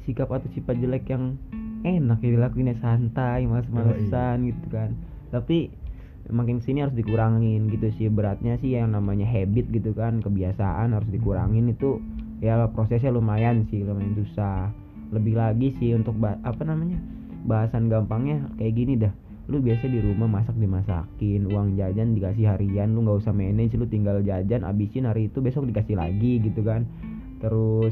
sikap 0.03 0.27
atau 0.27 0.49
sifat 0.57 0.75
jelek 0.81 1.05
yang 1.07 1.37
enak 1.83 2.23
ya 2.23 2.29
dilakuinnya 2.39 2.79
santai 2.79 3.45
males-malesan 3.45 4.47
gitu 4.47 4.67
kan. 4.71 4.95
Tapi 5.29 5.69
makin 6.31 6.63
sini 6.63 6.79
harus 6.79 6.95
dikurangin 6.95 7.67
gitu 7.67 7.91
sih 7.99 8.07
beratnya 8.07 8.55
sih 8.63 8.79
yang 8.79 8.95
namanya 8.95 9.27
habit 9.27 9.67
gitu 9.75 9.91
kan 9.91 10.23
kebiasaan 10.23 10.95
harus 10.95 11.09
dikurangin 11.11 11.67
itu 11.67 11.99
ya 12.39 12.63
prosesnya 12.71 13.11
lumayan 13.11 13.67
sih 13.67 13.83
lumayan 13.83 14.15
susah. 14.15 14.71
Lebih 15.11 15.35
lagi 15.35 15.75
sih 15.77 15.91
untuk 15.93 16.15
apa 16.23 16.63
namanya 16.63 16.97
bahasan 17.43 17.91
gampangnya 17.91 18.47
kayak 18.55 18.73
gini 18.73 18.95
dah. 18.95 19.11
Lu 19.51 19.59
biasa 19.59 19.91
di 19.91 19.99
rumah 19.99 20.31
masak 20.31 20.55
dimasakin 20.55 21.51
uang 21.51 21.75
jajan 21.75 22.15
dikasih 22.15 22.55
harian 22.55 22.95
lu 22.95 23.03
nggak 23.03 23.27
usah 23.27 23.35
manage 23.35 23.75
lu 23.75 23.83
tinggal 23.91 24.23
jajan 24.23 24.63
abisin 24.63 25.03
hari 25.03 25.27
itu 25.27 25.43
besok 25.43 25.67
dikasih 25.67 25.99
lagi 25.99 26.39
gitu 26.39 26.63
kan. 26.63 26.87
Terus 27.43 27.91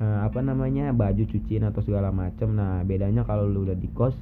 eh, 0.00 0.20
apa 0.24 0.40
namanya 0.42 0.90
baju 0.96 1.22
cuciin 1.26 1.66
atau 1.68 1.80
segala 1.82 2.12
macem. 2.12 2.52
Nah 2.52 2.82
bedanya 2.82 3.22
kalau 3.24 3.46
lu 3.48 3.68
udah 3.68 3.76
di 3.76 3.88
kos 3.92 4.16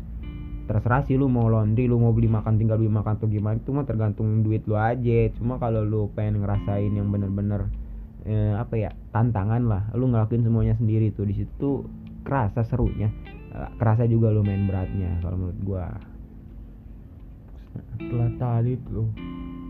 terserah 0.64 1.04
sih 1.04 1.20
lu 1.20 1.28
mau 1.28 1.44
laundry 1.52 1.84
lu 1.84 2.00
mau 2.00 2.16
beli 2.16 2.24
makan 2.24 2.56
tinggal 2.56 2.80
beli 2.80 2.88
makan 2.88 3.20
tuh 3.20 3.28
gimana 3.28 3.60
itu 3.60 3.68
mah 3.68 3.84
tergantung 3.84 4.42
duit 4.44 4.64
lu 4.64 4.76
aja. 4.76 5.30
Cuma 5.36 5.60
kalau 5.60 5.84
lu 5.84 6.08
pengen 6.12 6.40
ngerasain 6.40 6.92
yang 6.92 7.12
bener-bener 7.12 7.68
eh, 8.24 8.56
apa 8.56 8.74
ya 8.76 8.90
tantangan 9.12 9.62
lah 9.68 9.82
lu 9.92 10.08
ngelakuin 10.08 10.42
semuanya 10.42 10.74
sendiri 10.76 11.12
tuh. 11.12 11.28
Di 11.28 11.44
situ 11.44 11.84
kerasa 12.24 12.64
serunya 12.64 13.12
Eh, 13.54 13.70
kerasa 13.78 14.02
juga 14.10 14.34
lu 14.34 14.42
main 14.42 14.66
beratnya 14.66 15.14
kalau 15.22 15.38
menurut 15.38 15.60
gua. 15.62 15.86
Setelah 17.94 18.30
tadi 18.38 18.74
tuh 18.82 19.06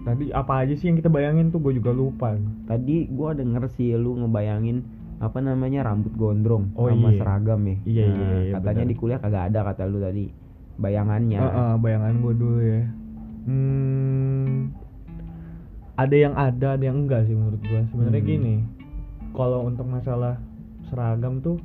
tadi 0.05 0.25
apa 0.33 0.65
aja 0.65 0.73
sih 0.73 0.89
yang 0.89 0.97
kita 0.97 1.13
bayangin 1.13 1.53
tuh? 1.53 1.61
Gue 1.61 1.77
juga 1.77 1.93
lupa. 1.93 2.33
Tadi 2.65 3.05
gua 3.13 3.37
denger 3.37 3.69
sih 3.77 3.93
lu 3.93 4.17
ngebayangin 4.25 4.81
apa 5.17 5.39
namanya 5.39 5.85
rambut 5.85 6.13
gondrong 6.13 6.73
Oh, 6.73 6.87
sama 6.87 7.09
iya. 7.09 7.19
seragam 7.19 7.61
ya 7.63 7.77
Iya, 7.83 8.05
Nah, 8.05 8.15
iya, 8.15 8.37
iya, 8.41 8.53
katanya 8.53 8.83
benar. 8.83 8.91
di 8.91 8.97
kuliah 8.97 9.19
kagak 9.19 9.45
ada 9.49 9.61
kata 9.65 9.83
lu 9.85 9.99
tadi 9.99 10.25
bayangannya 10.75 11.39
Heeh, 11.39 11.73
bayangan 11.79 12.15
gue 12.19 12.35
dulu 12.35 12.59
ya 12.61 12.83
hmm, 13.45 14.49
ada 15.95 16.17
yang 16.17 16.35
ada 16.35 16.67
ada 16.75 16.85
yang 16.85 16.99
enggak 17.01 17.23
sih 17.25 17.33
menurut 17.33 17.61
gue 17.61 17.81
sebenarnya 17.89 18.19
Hmm. 18.19 18.29
gini 18.29 18.55
kalau 19.31 19.63
untuk 19.63 19.85
masalah 19.85 20.39
seragam 20.85 21.39
tuh 21.39 21.59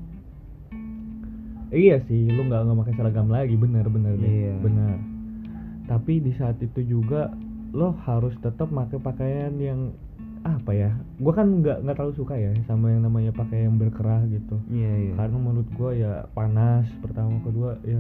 iya 1.70 2.02
sih 2.04 2.26
lu 2.28 2.44
nggak 2.44 2.62
nggak 2.64 2.80
pakai 2.80 2.96
seragam 2.96 3.28
lagi 3.28 3.56
bener 3.56 3.86
bener 3.86 4.14
deh 4.16 4.26
Iya. 4.26 4.54
bener 4.60 4.98
tapi 5.86 6.22
di 6.22 6.32
saat 6.32 6.58
itu 6.60 6.82
juga 6.84 7.34
lo 7.72 7.94
harus 8.04 8.34
tetap 8.40 8.70
pakai 8.70 8.98
pakaian 9.00 9.54
yang 9.56 9.94
apa 10.40 10.72
ya 10.72 10.92
gue 11.20 11.34
kan 11.36 11.48
nggak 11.60 11.84
nggak 11.84 11.96
terlalu 12.00 12.16
suka 12.16 12.40
ya 12.40 12.56
sama 12.64 12.96
yang 12.96 13.04
namanya 13.04 13.36
pakai 13.36 13.68
yang 13.68 13.76
berkerah 13.76 14.24
gitu. 14.32 14.56
Iya 14.72 14.92
iya. 14.96 15.14
Karena 15.20 15.38
menurut 15.38 15.68
gua 15.76 15.92
ya 15.92 16.12
panas 16.32 16.88
pertama 17.04 17.44
kedua 17.44 17.76
ya 17.84 18.00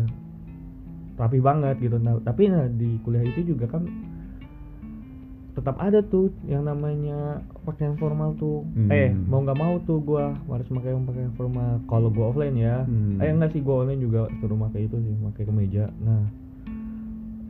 rapi 1.19 1.43
banget 1.43 1.75
gitu. 1.83 1.99
Nah, 1.99 2.15
tapi 2.23 2.47
nah 2.47 2.63
di 2.71 2.95
kuliah 3.03 3.27
itu 3.27 3.43
juga 3.43 3.67
kan 3.67 3.83
tetap 5.51 5.75
ada 5.83 5.99
tuh 5.99 6.31
yang 6.47 6.63
namanya 6.63 7.43
pakaian 7.67 7.99
formal 7.99 8.31
tuh. 8.39 8.63
Hmm. 8.71 8.87
eh 8.87 9.11
mau 9.11 9.43
nggak 9.43 9.59
mau 9.59 9.75
tuh 9.83 9.99
gua 9.99 10.31
harus 10.47 10.67
pakai 10.71 10.95
yang 10.95 11.03
pakaian 11.03 11.33
formal. 11.35 11.83
Kalau 11.91 12.07
gua 12.07 12.31
offline 12.31 12.55
ya 12.55 12.87
Hmm. 12.87 13.19
eh 13.19 13.35
enggak 13.35 13.51
sih 13.51 13.59
gua 13.59 13.83
online 13.83 13.99
juga 13.99 14.31
suruh 14.39 14.55
pakai 14.55 14.87
itu 14.87 14.95
sih 14.95 15.15
pakai 15.27 15.43
kemeja. 15.43 15.91
Nah 15.99 16.23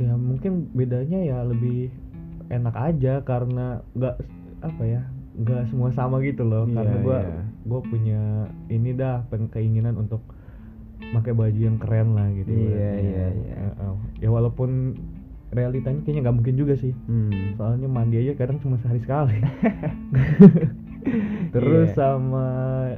ya 0.02 0.18
mungkin 0.18 0.72
bedanya 0.74 1.20
ya 1.22 1.38
lebih 1.46 1.94
enak 2.50 2.74
aja 2.74 3.22
karena 3.22 3.86
nggak 3.94 4.39
apa 4.62 4.84
ya 4.84 5.02
nggak 5.36 5.68
semua 5.68 5.90
sama 5.90 6.20
gitu 6.20 6.44
loh 6.44 6.66
Iya, 6.66 6.74
karena 6.76 6.96
gua 7.00 7.18
iya. 7.22 7.42
gue 7.62 7.82
punya 7.82 8.22
ini 8.68 8.90
dah 8.92 9.24
keinginan 9.50 9.96
untuk 9.96 10.20
pakai 11.00 11.32
baju 11.32 11.58
yang 11.58 11.78
keren 11.78 12.12
lah 12.12 12.28
gitu 12.34 12.50
Iya, 12.50 12.90
iya, 12.98 13.26
iya. 13.32 13.56
Ya 14.20 14.28
walaupun 14.28 15.00
realitanya 15.50 16.00
kayaknya 16.04 16.22
nggak 16.24 16.36
mungkin 16.36 16.56
juga 16.56 16.74
sih 16.76 16.92
Hmm. 17.08 17.56
soalnya 17.56 17.88
mandi 17.88 18.20
aja 18.20 18.36
kadang 18.36 18.60
cuma 18.60 18.76
sehari 18.78 19.00
sekali 19.00 19.40
terus 21.50 21.90
Iya. 21.90 21.96
sama 21.96 22.46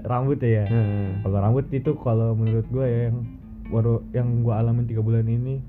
rambut 0.03 0.41
ya 0.41 0.65
Heeh. 0.65 1.21
kalau 1.21 1.37
rambut 1.39 1.65
itu 1.69 1.91
kalau 1.95 2.33
menurut 2.33 2.65
gue 2.67 2.83
ya 2.83 2.99
yang 3.07 3.17
baru 3.71 4.03
yang 4.11 4.27
gue 4.43 4.51
alamin 4.51 4.83
tiga 4.83 4.99
bulan 4.99 5.23
ini 5.23 5.63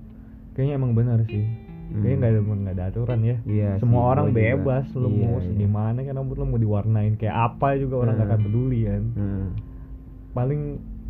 kayaknya 0.52 0.74
emang 0.74 0.92
benar 0.92 1.22
sih 1.22 1.46
kayaknya 1.94 2.16
nggak 2.16 2.30
ada 2.30 2.40
nggak 2.42 2.74
ada 2.74 2.84
aturan 2.86 3.20
ya 3.22 3.36
Hmm. 3.38 3.50
Iya 3.50 3.70
semua 3.76 4.00
sih, 4.00 4.10
orang 4.10 4.26
juga. 4.26 4.38
bebas 4.38 4.86
lu 4.94 5.00
Iya, 5.04 5.18
mau 5.20 5.36
iya. 5.38 5.52
gimana 5.54 5.98
kan 6.00 6.14
rambut 6.14 6.36
lu 6.36 6.46
mau 6.46 6.58
diwarnain 6.58 7.14
kayak 7.14 7.36
apa 7.50 7.66
juga 7.76 7.94
orang 7.98 8.14
nggak 8.14 8.26
Hmm. 8.26 8.34
akan 8.34 8.46
peduli 8.46 8.80
kan 8.82 9.02
Heeh. 9.12 9.46
paling 10.32 10.62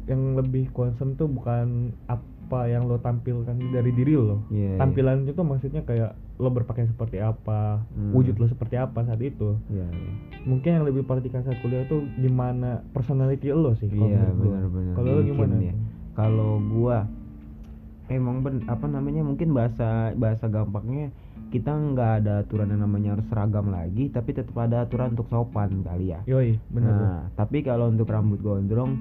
yang 0.04 0.34
lebih 0.34 0.66
concern 0.70 1.14
tuh 1.14 1.26
bukan 1.26 1.66
apa 2.04 2.26
yang 2.66 2.84
lo 2.84 2.98
tampilkan 2.98 3.54
dari 3.70 3.90
diri 3.90 4.12
lo 4.12 4.42
Iya, 4.48 4.74
iya. 4.74 4.76
tampilan 4.76 5.24
itu 5.24 5.40
maksudnya 5.40 5.82
kayak 5.82 6.12
lo 6.36 6.48
berpakaian 6.48 6.86
seperti 6.86 7.18
apa 7.18 7.86
Hmm. 7.88 8.10
wujud 8.12 8.34
lo 8.34 8.46
seperti 8.46 8.74
apa 8.76 8.98
saat 9.02 9.20
itu 9.20 9.56
Iya, 9.68 9.86
iya. 9.86 10.10
mungkin 10.42 10.70
yang 10.72 10.84
lebih 10.84 11.02
perhatikan 11.02 11.40
saat 11.40 11.56
kuliah 11.58 11.86
tuh 11.86 12.02
gimana 12.16 12.82
personality 12.90 13.48
lo 13.50 13.72
sih 13.74 13.86
kalau 13.88 14.10
Iya, 14.10 14.26
gua. 14.28 14.58
benar-benar. 14.58 14.92
kalau 14.92 15.08
lo 15.10 15.22
gimana 15.22 15.54
ya. 15.60 15.74
Kalau 16.12 16.60
gua 16.60 17.08
emang 18.12 18.44
ben 18.44 18.62
apa 18.68 18.86
namanya 18.86 19.24
mungkin 19.24 19.56
bahasa 19.56 20.12
bahasa 20.14 20.46
gampangnya 20.46 21.10
kita 21.52 21.68
nggak 21.68 22.10
ada 22.24 22.32
aturan 22.40 22.72
yang 22.72 22.84
namanya 22.84 23.16
harus 23.16 23.26
seragam 23.28 23.68
lagi 23.68 24.08
tapi 24.08 24.32
tetap 24.32 24.56
ada 24.56 24.88
aturan 24.88 25.12
untuk 25.12 25.28
sopan 25.28 25.84
kali 25.84 26.16
ya. 26.16 26.20
yoi 26.24 26.56
bener 26.72 26.92
tuh. 26.96 27.04
Nah, 27.04 27.22
tapi 27.36 27.60
kalau 27.60 27.92
untuk 27.92 28.08
rambut 28.08 28.40
gondrong, 28.40 28.96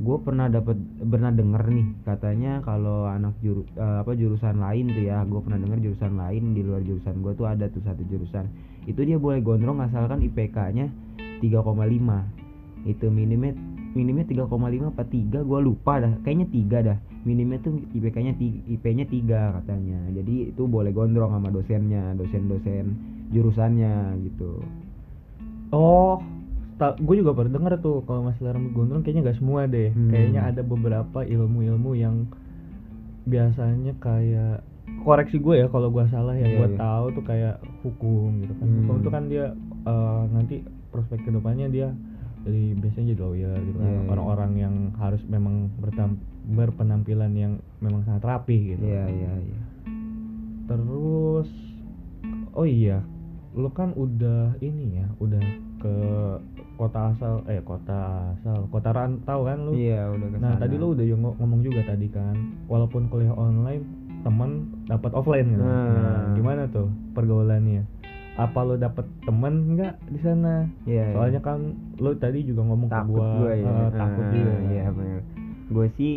gue 0.00 0.18
pernah 0.24 0.48
dapat 0.48 0.80
pernah 1.04 1.28
denger 1.28 1.60
nih 1.68 1.86
katanya 2.08 2.64
kalau 2.64 3.04
anak 3.04 3.36
juru 3.44 3.68
eh, 3.76 4.00
apa 4.00 4.16
jurusan 4.16 4.56
lain 4.56 4.96
tuh 4.96 5.04
ya, 5.04 5.20
gue 5.28 5.40
pernah 5.44 5.60
denger 5.60 5.78
jurusan 5.92 6.12
lain 6.16 6.42
di 6.56 6.62
luar 6.64 6.80
jurusan 6.80 7.20
gue 7.20 7.32
tuh 7.36 7.44
ada 7.44 7.68
tuh 7.68 7.84
satu 7.84 8.00
jurusan 8.08 8.48
itu 8.88 9.00
dia 9.04 9.20
boleh 9.20 9.44
gondrong 9.44 9.84
asalkan 9.84 10.24
IPK-nya 10.24 10.88
3,5 11.44 12.88
itu 12.88 13.06
minimnya 13.12 13.52
minimnya 13.92 14.24
3,5 14.24 14.48
apa 14.88 15.04
3 15.04 15.44
gue 15.44 15.60
lupa 15.60 16.00
dah 16.00 16.12
kayaknya 16.24 16.48
3 16.48 16.88
dah 16.88 16.98
minimnya 17.20 17.60
tuh 17.60 17.76
IPK-nya 17.92 18.32
IP-nya 18.66 19.04
3 19.04 19.56
katanya 19.60 20.00
jadi 20.10 20.34
itu 20.50 20.62
boleh 20.64 20.88
gondrong 20.88 21.30
sama 21.30 21.48
dosennya 21.48 22.16
dosen-dosen 22.16 22.96
jurusannya 23.28 23.94
gitu 24.22 24.64
oh 25.70 26.16
gue 26.80 27.14
juga 27.14 27.36
pernah 27.36 27.52
denger 27.52 27.76
tuh 27.78 28.00
kalau 28.02 28.24
masalah 28.24 28.56
rambut 28.56 28.72
gondrong 28.72 29.02
kayaknya 29.02 29.28
nggak 29.28 29.38
semua 29.38 29.68
deh 29.68 29.92
Hmm. 29.92 30.08
kayaknya 30.08 30.40
ada 30.42 30.62
beberapa 30.62 31.20
ilmu-ilmu 31.20 31.92
yang 31.92 32.24
biasanya 33.22 33.92
kayak 34.00 34.64
koreksi 35.02 35.36
gue 35.36 35.60
ya 35.60 35.66
kalau 35.68 35.88
gue 35.88 36.04
salah 36.08 36.32
yang 36.34 36.50
Iya, 36.50 36.58
gue 36.58 36.68
iya. 36.72 36.78
tahu 36.78 37.04
tuh 37.12 37.24
kayak 37.24 37.54
hukum 37.82 38.30
gitu 38.40 38.52
kan 38.54 38.64
Hmm. 38.66 38.76
hukum 38.80 38.96
tuh 39.00 39.12
kan 39.12 39.24
dia 39.28 39.44
eh, 39.82 40.22
nanti 40.30 40.56
prospek 40.88 41.20
ke 41.20 41.30
depannya 41.30 41.68
dia 41.68 41.88
jadi 42.40 42.72
biasanya 42.74 43.06
jadi 43.10 43.20
lawyer 43.20 43.56
gitu 43.60 43.76
kan 43.76 43.84
Iya, 43.86 44.00
iya. 44.00 44.08
orang-orang 44.08 44.52
yang 44.56 44.74
harus 44.96 45.20
memang 45.26 45.68
bertam- 45.78 46.20
berpenampilan 46.50 47.32
yang 47.32 47.52
memang 47.78 48.02
sangat 48.02 48.22
rapi 48.24 48.74
gitu. 48.74 48.82
Iya 48.82 49.04
iya 49.06 49.32
iya. 49.40 49.60
Terus 50.66 51.48
oh 52.52 52.66
iya 52.66 53.00
lu 53.50 53.66
kan 53.68 53.90
udah 53.92 54.54
ini 54.60 55.02
ya 55.02 55.06
udah 55.18 55.42
ke 55.80 55.94
kota 56.76 57.10
asal 57.10 57.42
eh 57.46 57.58
kota 57.60 57.98
asal 58.32 58.70
kota 58.70 58.90
rantau 58.90 59.42
kan 59.42 59.58
lu? 59.60 59.74
Iya 59.74 60.06
udah 60.08 60.26
nah 60.30 60.38
ke 60.38 60.46
sana. 60.54 60.62
tadi 60.62 60.74
lu 60.76 60.86
udah 60.94 61.04
ngomong 61.34 61.60
juga 61.60 61.82
tadi 61.84 62.06
kan 62.06 62.36
walaupun 62.66 63.06
kuliah 63.06 63.32
online 63.32 63.82
teman 64.20 64.50
dapat 64.86 65.10
offline 65.12 65.48
gitu 65.48 65.58
Nah. 65.58 65.90
nah, 65.90 66.22
gimana 66.32 66.62
tuh 66.68 66.86
pergaulannya? 67.12 67.82
Apa 68.38 68.62
lu 68.62 68.78
dapat 68.78 69.04
temen 69.20 69.74
nggak 69.74 69.94
di 70.06 70.20
sana? 70.22 70.64
Iya, 70.86 71.02
iya. 71.02 71.12
soalnya 71.12 71.40
kan 71.42 71.58
lu 71.98 72.14
tadi 72.14 72.46
juga 72.46 72.62
ngomong 72.62 72.88
takut 72.88 73.10
ke 73.10 73.18
gua 73.18 73.28
gue 73.36 73.52
ya. 73.58 73.66
eh, 73.66 73.90
takut 73.92 74.22
Ah, 74.22 74.30
juga. 74.30 74.52
iya 74.70 74.84
benar 74.88 75.20
gue 75.70 75.86
sih 75.92 76.12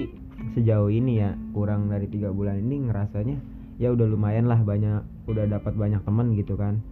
sejauh 0.51 0.91
ini 0.91 1.23
ya 1.23 1.31
kurang 1.55 1.87
dari 1.87 2.11
tiga 2.11 2.29
bulan 2.35 2.59
ini 2.59 2.91
ngerasanya 2.91 3.37
ya 3.81 3.89
udah 3.89 4.05
lumayan 4.05 4.45
lah 4.45 4.59
banyak 4.61 5.01
udah 5.25 5.45
dapat 5.47 5.73
banyak 5.73 6.01
teman 6.03 6.35
gitu 6.35 6.59
kan. 6.59 6.83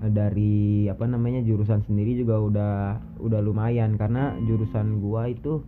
Dari 0.00 0.88
apa 0.88 1.04
namanya 1.04 1.44
jurusan 1.44 1.84
sendiri 1.84 2.16
juga 2.16 2.40
udah 2.40 2.74
udah 3.20 3.40
lumayan 3.44 4.00
karena 4.00 4.32
jurusan 4.48 5.00
gua 5.04 5.28
itu 5.28 5.60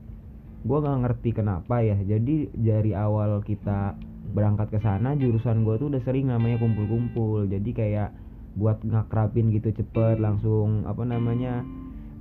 gua 0.64 0.80
nggak 0.80 1.00
ngerti 1.08 1.30
kenapa 1.36 1.84
ya. 1.84 1.96
Jadi 2.00 2.52
dari 2.56 2.96
awal 2.96 3.44
kita 3.44 3.96
berangkat 4.32 4.72
ke 4.72 4.78
sana 4.80 5.12
jurusan 5.18 5.64
gua 5.64 5.76
tuh 5.76 5.92
udah 5.92 6.00
sering 6.00 6.32
namanya 6.32 6.56
kumpul-kumpul. 6.60 7.44
Jadi 7.44 7.70
kayak 7.76 8.16
buat 8.56 8.84
ngakrapin 8.84 9.48
gitu 9.52 9.72
cepet 9.72 10.20
langsung 10.20 10.84
apa 10.84 11.04
namanya 11.04 11.64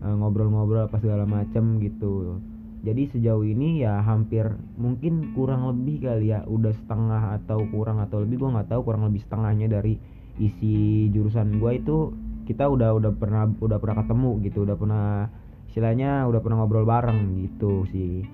eh, 0.04 0.16
ngobrol-ngobrol 0.16 0.88
apa 0.88 1.00
segala 1.00 1.28
macem 1.28 1.80
gitu 1.84 2.40
jadi 2.82 3.14
sejauh 3.14 3.46
ini 3.46 3.86
ya 3.86 4.02
hampir 4.02 4.50
mungkin 4.74 5.38
kurang 5.38 5.70
lebih 5.70 6.02
kali 6.02 6.34
ya 6.34 6.42
udah 6.50 6.74
setengah 6.74 7.38
atau 7.38 7.62
kurang 7.70 8.02
atau 8.02 8.26
lebih 8.26 8.42
gua 8.42 8.58
nggak 8.58 8.74
tahu 8.74 8.82
kurang 8.82 9.06
lebih 9.06 9.22
setengahnya 9.22 9.70
dari 9.70 10.02
isi 10.42 11.08
jurusan 11.14 11.62
gua 11.62 11.78
itu 11.78 12.14
kita 12.50 12.66
udah 12.66 12.98
udah 12.98 13.12
pernah 13.14 13.46
udah 13.62 13.78
pernah 13.78 14.02
ketemu 14.02 14.32
gitu 14.50 14.66
udah 14.66 14.78
pernah 14.78 15.30
istilahnya 15.70 16.26
udah 16.26 16.40
pernah 16.42 16.58
ngobrol 16.60 16.84
bareng 16.84 17.38
gitu 17.38 17.86
sih 17.94 18.26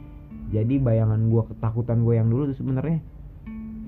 jadi 0.48 0.80
bayangan 0.80 1.28
gua 1.28 1.44
ketakutan 1.52 2.08
gue 2.08 2.16
yang 2.16 2.32
dulu 2.32 2.56
tuh 2.56 2.58
sebenarnya 2.64 3.04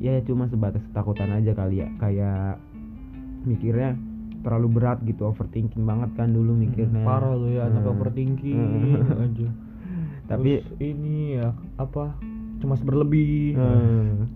ya 0.04 0.20
cuma 0.28 0.52
sebatas 0.52 0.84
ketakutan 0.92 1.32
aja 1.32 1.56
kali 1.56 1.84
ya 1.84 1.88
kayak 2.04 2.60
mikirnya 3.48 3.96
terlalu 4.44 4.80
berat 4.80 5.00
gitu 5.04 5.28
overthinking 5.28 5.84
banget 5.84 6.12
kan 6.16 6.32
dulu 6.32 6.56
mikirnya 6.56 7.00
Hmm, 7.00 7.08
parah 7.08 7.36
lu 7.36 7.48
ya 7.52 7.68
anak 7.68 7.84
Hmm. 7.84 7.92
overthinking 7.96 8.60
Hmm. 8.60 9.24
aja 9.24 9.48
tapi 10.30 10.62
Terus 10.62 10.78
ini 10.78 11.42
ya 11.42 11.52
apa 11.76 12.14
cemas 12.62 12.80
berlebih. 12.86 13.58
Hmm. 13.58 14.30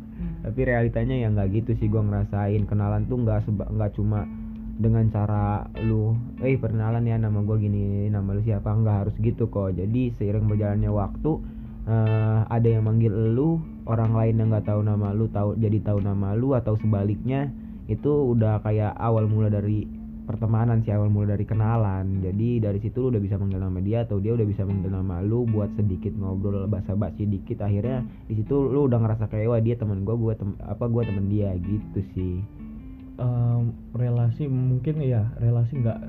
tapi 0.44 0.68
realitanya 0.68 1.16
ya 1.16 1.32
nggak 1.32 1.50
gitu 1.56 1.72
sih 1.80 1.88
gua 1.88 2.04
ngerasain. 2.04 2.68
Kenalan 2.68 3.08
tuh 3.08 3.22
nggak 3.22 3.48
seba- 3.48 3.72
nggak 3.72 3.96
cuma 3.96 4.28
dengan 4.74 5.06
cara 5.08 5.70
lu 5.86 6.18
eh 6.42 6.58
perkenalan 6.58 7.06
ya 7.06 7.16
nama 7.16 7.40
gua 7.46 7.56
gini 7.56 8.10
nama 8.10 8.34
lu 8.36 8.42
siapa. 8.42 8.74
Nggak 8.74 8.98
harus 9.08 9.16
gitu 9.22 9.48
kok. 9.48 9.72
Jadi 9.78 10.12
seiring 10.18 10.50
berjalannya 10.50 10.92
waktu 10.92 11.32
eh, 11.88 12.40
ada 12.44 12.68
yang 12.68 12.84
manggil 12.84 13.12
lu 13.12 13.60
orang 13.88 14.12
lain 14.16 14.40
yang 14.40 14.48
nggak 14.52 14.68
tahu 14.68 14.82
nama 14.84 15.12
lu 15.12 15.28
tahu 15.28 15.56
jadi 15.60 15.80
tahu 15.84 16.00
nama 16.00 16.32
lu 16.36 16.56
atau 16.56 16.76
sebaliknya 16.80 17.52
itu 17.92 18.08
udah 18.32 18.64
kayak 18.64 18.96
awal 18.96 19.28
mula 19.28 19.52
dari 19.52 19.84
pertemanan 20.24 20.80
sih 20.84 20.92
awal 20.96 21.12
mula 21.12 21.36
dari 21.36 21.44
kenalan. 21.44 22.24
Jadi 22.24 22.63
dari 22.63 22.80
situ 22.80 22.98
lu 23.03 23.08
udah 23.15 23.22
bisa 23.22 23.36
manggil 23.36 23.60
nama 23.60 23.80
dia 23.84 24.08
atau 24.08 24.18
dia 24.24 24.34
udah 24.34 24.48
bisa 24.48 24.63
manggil 24.63 24.92
nama 24.92 25.20
lu 25.20 25.44
buat 25.48 25.72
sedikit 25.75 26.15
ngobrol 26.15 26.65
basa-basi 26.72 27.27
dikit. 27.27 27.60
Akhirnya 27.63 28.08
di 28.32 28.39
situ 28.39 28.56
lu 28.56 28.88
udah 28.88 29.00
ngerasa 29.03 29.27
kayak 29.27 29.48
wah 29.51 29.62
dia 29.62 29.75
teman 29.75 30.08
gua 30.08 30.15
gua 30.15 30.34
tem 30.36 30.56
apa 30.63 30.88
gua 30.88 31.03
teman 31.03 31.27
dia 31.27 31.51
gitu 31.60 32.00
sih. 32.15 32.39
Em, 33.20 33.62
relasi 33.94 34.50
mungkin 34.50 35.03
ya 35.03 35.27
relasi 35.38 35.77
nggak 35.84 36.00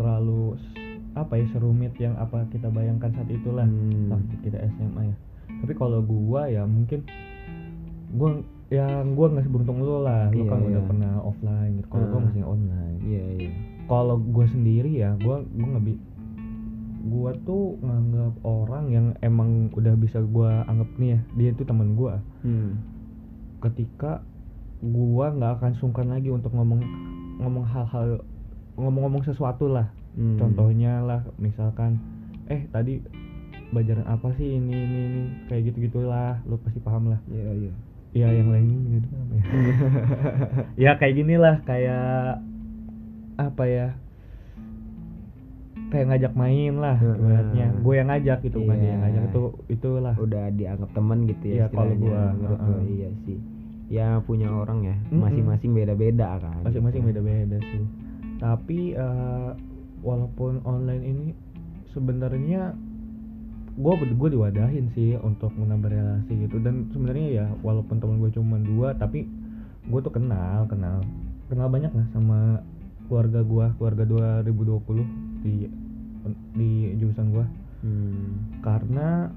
terlalu 0.00 0.56
apa 1.16 1.32
ya 1.36 1.46
serumit 1.52 1.92
yang 2.00 2.14
apa 2.16 2.46
kita 2.48 2.70
bayangkan 2.70 3.12
saat 3.12 3.28
itulah. 3.28 3.66
Hmm. 3.66 4.14
waktu 4.14 4.34
kita 4.46 4.58
SMA 4.78 5.10
ya. 5.10 5.16
Tapi 5.66 5.72
kalau 5.74 6.00
gua 6.06 6.46
ya 6.46 6.62
mungkin 6.62 7.02
gua 8.14 8.40
yang 8.68 9.14
gua 9.14 9.26
nggak 9.30 9.44
seberuntung 9.44 9.78
lu 9.78 10.02
lah. 10.02 10.26
Lu 10.28 10.42
Iya, 10.42 10.50
kan 10.50 10.58
udah 10.60 10.72
iya. 10.74 10.88
pernah 10.88 11.12
offline 11.20 11.72
gitu. 11.76 11.86
Kalau 11.88 12.04
gua 12.04 12.18
Hmm. 12.18 12.26
masih 12.26 12.42
online. 12.44 12.96
Iya 13.00 13.24
iya. 13.38 13.50
Kalau 13.86 14.16
gua 14.18 14.46
sendiri 14.46 14.92
ya 14.92 15.10
gua 15.16 15.36
gua 15.46 15.66
nggak 15.68 15.84
bi 15.84 15.94
gua 17.06 17.30
tuh 17.40 17.78
nganggap 17.78 18.34
orang 18.42 18.84
yang 18.90 19.06
emang 19.20 19.50
udah 19.72 19.94
bisa 19.94 20.18
gua 20.20 20.66
anggap 20.66 20.90
nih 20.96 21.08
ya 21.08 21.20
dia 21.36 21.48
itu 21.52 21.62
teman 21.62 21.94
gua. 21.94 22.18
Hmm. 22.42 22.78
ketika 23.56 24.20
gua 24.80 25.32
nggak 25.32 25.52
akan 25.56 25.72
sungkan 25.74 26.06
lagi 26.06 26.28
untuk 26.28 26.52
ngomong 26.52 26.82
ngomong 27.38 27.64
hal-hal 27.64 28.20
ngomong-ngomong 28.74 29.22
sesuatu 29.22 29.66
lah. 29.66 29.88
Hmm. 30.12 30.36
contohnya 30.36 31.00
lah 31.00 31.20
misalkan 31.36 32.00
eh 32.46 32.64
tadi 32.66 33.04
pelajaran 33.68 34.06
apa 34.06 34.32
sih 34.34 34.56
ini 34.56 34.72
ini 34.72 34.98
ini? 35.04 35.22
Kayak 35.46 35.62
gitu 35.68 35.76
gitulah 35.86 36.40
lu 36.42 36.56
pasti 36.58 36.80
paham 36.80 37.12
lah. 37.12 37.20
Iya 37.28 37.52
iya 37.54 37.72
ya 38.16 38.28
yang 38.32 38.48
lainnya 38.48 38.78
gitu. 38.96 39.08
Apa 39.12 39.34
ya 39.36 39.44
ya 40.74 40.90
kayak 40.96 41.14
gini 41.14 41.34
lah 41.36 41.60
kayak 41.62 42.40
apa 43.36 43.64
ya? 43.66 43.88
Kayak 45.86 46.06
ngajak 46.10 46.32
main 46.34 46.74
lah 46.76 46.96
ibaratnya. 46.98 47.66
Gue 47.78 47.94
yang 47.94 48.08
ngajak 48.10 48.38
gitu 48.42 48.56
bukan 48.58 48.76
dia 48.76 48.88
yang 48.88 48.92
Iya. 48.96 49.02
ngajak 49.06 49.22
itu 49.28 49.42
itulah. 49.70 50.14
Udah 50.18 50.44
dianggap 50.50 50.90
teman 50.92 51.18
gitu 51.26 51.44
ya 51.46 51.54
Iya, 51.54 51.66
kalau 51.70 51.94
gua, 51.94 52.22
Menurut 52.32 52.58
heeh. 52.58 52.66
gua, 52.66 52.80
iya 52.90 53.10
sih. 53.22 53.38
Ya 53.86 54.08
punya 54.18 54.48
orang 54.50 54.82
ya. 54.82 54.96
Masing-masing 55.14 55.70
beda-beda 55.70 56.42
kan. 56.42 56.58
Masing-masing 56.64 57.06
gitu. 57.06 57.10
beda-beda 57.14 57.56
sih. 57.62 57.84
Tapi 58.36 58.80
eh, 58.92 59.50
walaupun 60.02 60.58
online 60.64 61.04
ini 61.06 61.26
sebenarnya 61.86 62.74
gue 63.76 63.92
gue 64.16 64.28
diwadahin 64.32 64.88
sih 64.96 65.20
untuk 65.20 65.52
menambah 65.52 65.92
relasi 65.92 66.32
gitu 66.48 66.56
dan 66.58 66.88
sebenarnya 66.90 67.26
ya 67.28 67.46
walaupun 67.60 68.00
teman 68.00 68.16
gue 68.18 68.32
cuma 68.32 68.56
dua 68.56 68.96
tapi 68.96 69.28
gue 69.84 70.00
tuh 70.00 70.10
kenal 70.10 70.64
kenal 70.66 71.04
kenal 71.46 71.68
banyak 71.68 71.92
lah 71.92 72.06
sama 72.10 72.64
keluarga 73.06 73.44
gue 73.44 73.66
keluarga 73.76 74.02
2020 74.42 75.44
di 75.44 75.54
di 76.56 76.70
jurusan 76.96 77.30
gue 77.30 77.46
Hmm. 77.76 78.56
karena 78.64 79.30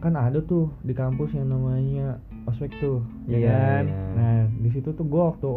kan 0.00 0.16
ada 0.16 0.40
tuh 0.42 0.72
di 0.80 0.96
kampus 0.96 1.30
yang 1.36 1.52
namanya 1.52 2.18
ospek 2.48 2.72
tuh 2.80 3.04
ya 3.28 3.36
Iya, 3.36 3.46
kan 3.52 3.84
iya. 3.84 4.02
nah 4.16 4.38
di 4.48 4.68
situ 4.72 4.90
tuh 4.90 5.04
gue 5.06 5.22
waktu 5.22 5.48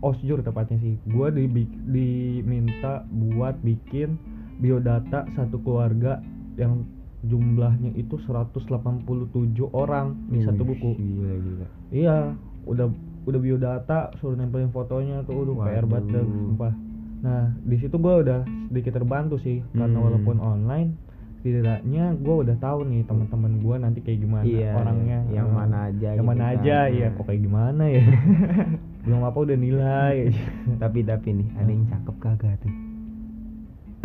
osjur 0.00 0.38
tepatnya 0.40 0.78
sih 0.80 0.94
gue 1.02 1.26
di, 1.34 1.44
diminta 1.92 3.04
buat 3.10 3.58
bikin 3.60 4.16
biodata 4.62 5.26
satu 5.34 5.60
keluarga 5.60 6.22
yang 6.56 6.86
jumlahnya 7.22 7.94
itu 7.94 8.18
187 8.18 8.66
orang 9.66 10.06
di 10.28 10.40
satu 10.40 10.62
buku. 10.62 10.90
gila 10.94 11.32
gila. 11.34 11.66
Iya 11.88 12.16
udah 12.64 12.86
udah 13.24 13.40
biodata 13.40 13.98
suruh 14.16 14.34
nempelin 14.34 14.68
fotonya 14.68 15.22
tuh 15.22 15.44
udah 15.44 15.54
PR 15.64 15.84
banget 15.84 16.22
sumpah. 16.22 16.72
Nah 17.18 17.56
di 17.58 17.76
situ 17.76 17.96
gue 17.96 18.14
udah 18.20 18.40
sedikit 18.68 18.92
terbantu 18.94 19.38
sih 19.38 19.64
karena 19.72 19.96
Hmm. 19.96 20.04
walaupun 20.04 20.36
online 20.36 20.90
setidaknya 21.36 22.14
gue 22.16 22.36
udah 22.42 22.56
tahu 22.56 22.82
nih 22.84 23.02
teman-teman 23.02 23.52
gue 23.56 23.76
nanti 23.76 23.98
kayak 24.00 24.18
gimana 24.20 24.42
Iya, 24.44 24.70
orangnya. 24.74 25.18
Yang 25.28 25.48
mana 25.48 25.76
aja 25.84 26.08
yang 26.08 26.18
gitu 26.18 26.26
mana 26.28 26.42
kan. 26.42 26.54
aja 26.56 26.78
ya 26.88 27.06
kok 27.08 27.24
kayak 27.24 27.40
gimana 27.40 27.82
ya? 27.86 28.02
Belum 29.06 29.22
apa 29.22 29.38
udah 29.40 29.56
nilai. 29.56 30.16
Tapi 30.76 30.98
tapi 31.02 31.28
nih 31.32 31.48
ada 31.56 31.70
yang 31.70 31.86
cakep 31.86 32.16
kagak 32.18 32.54
tuh 32.60 32.72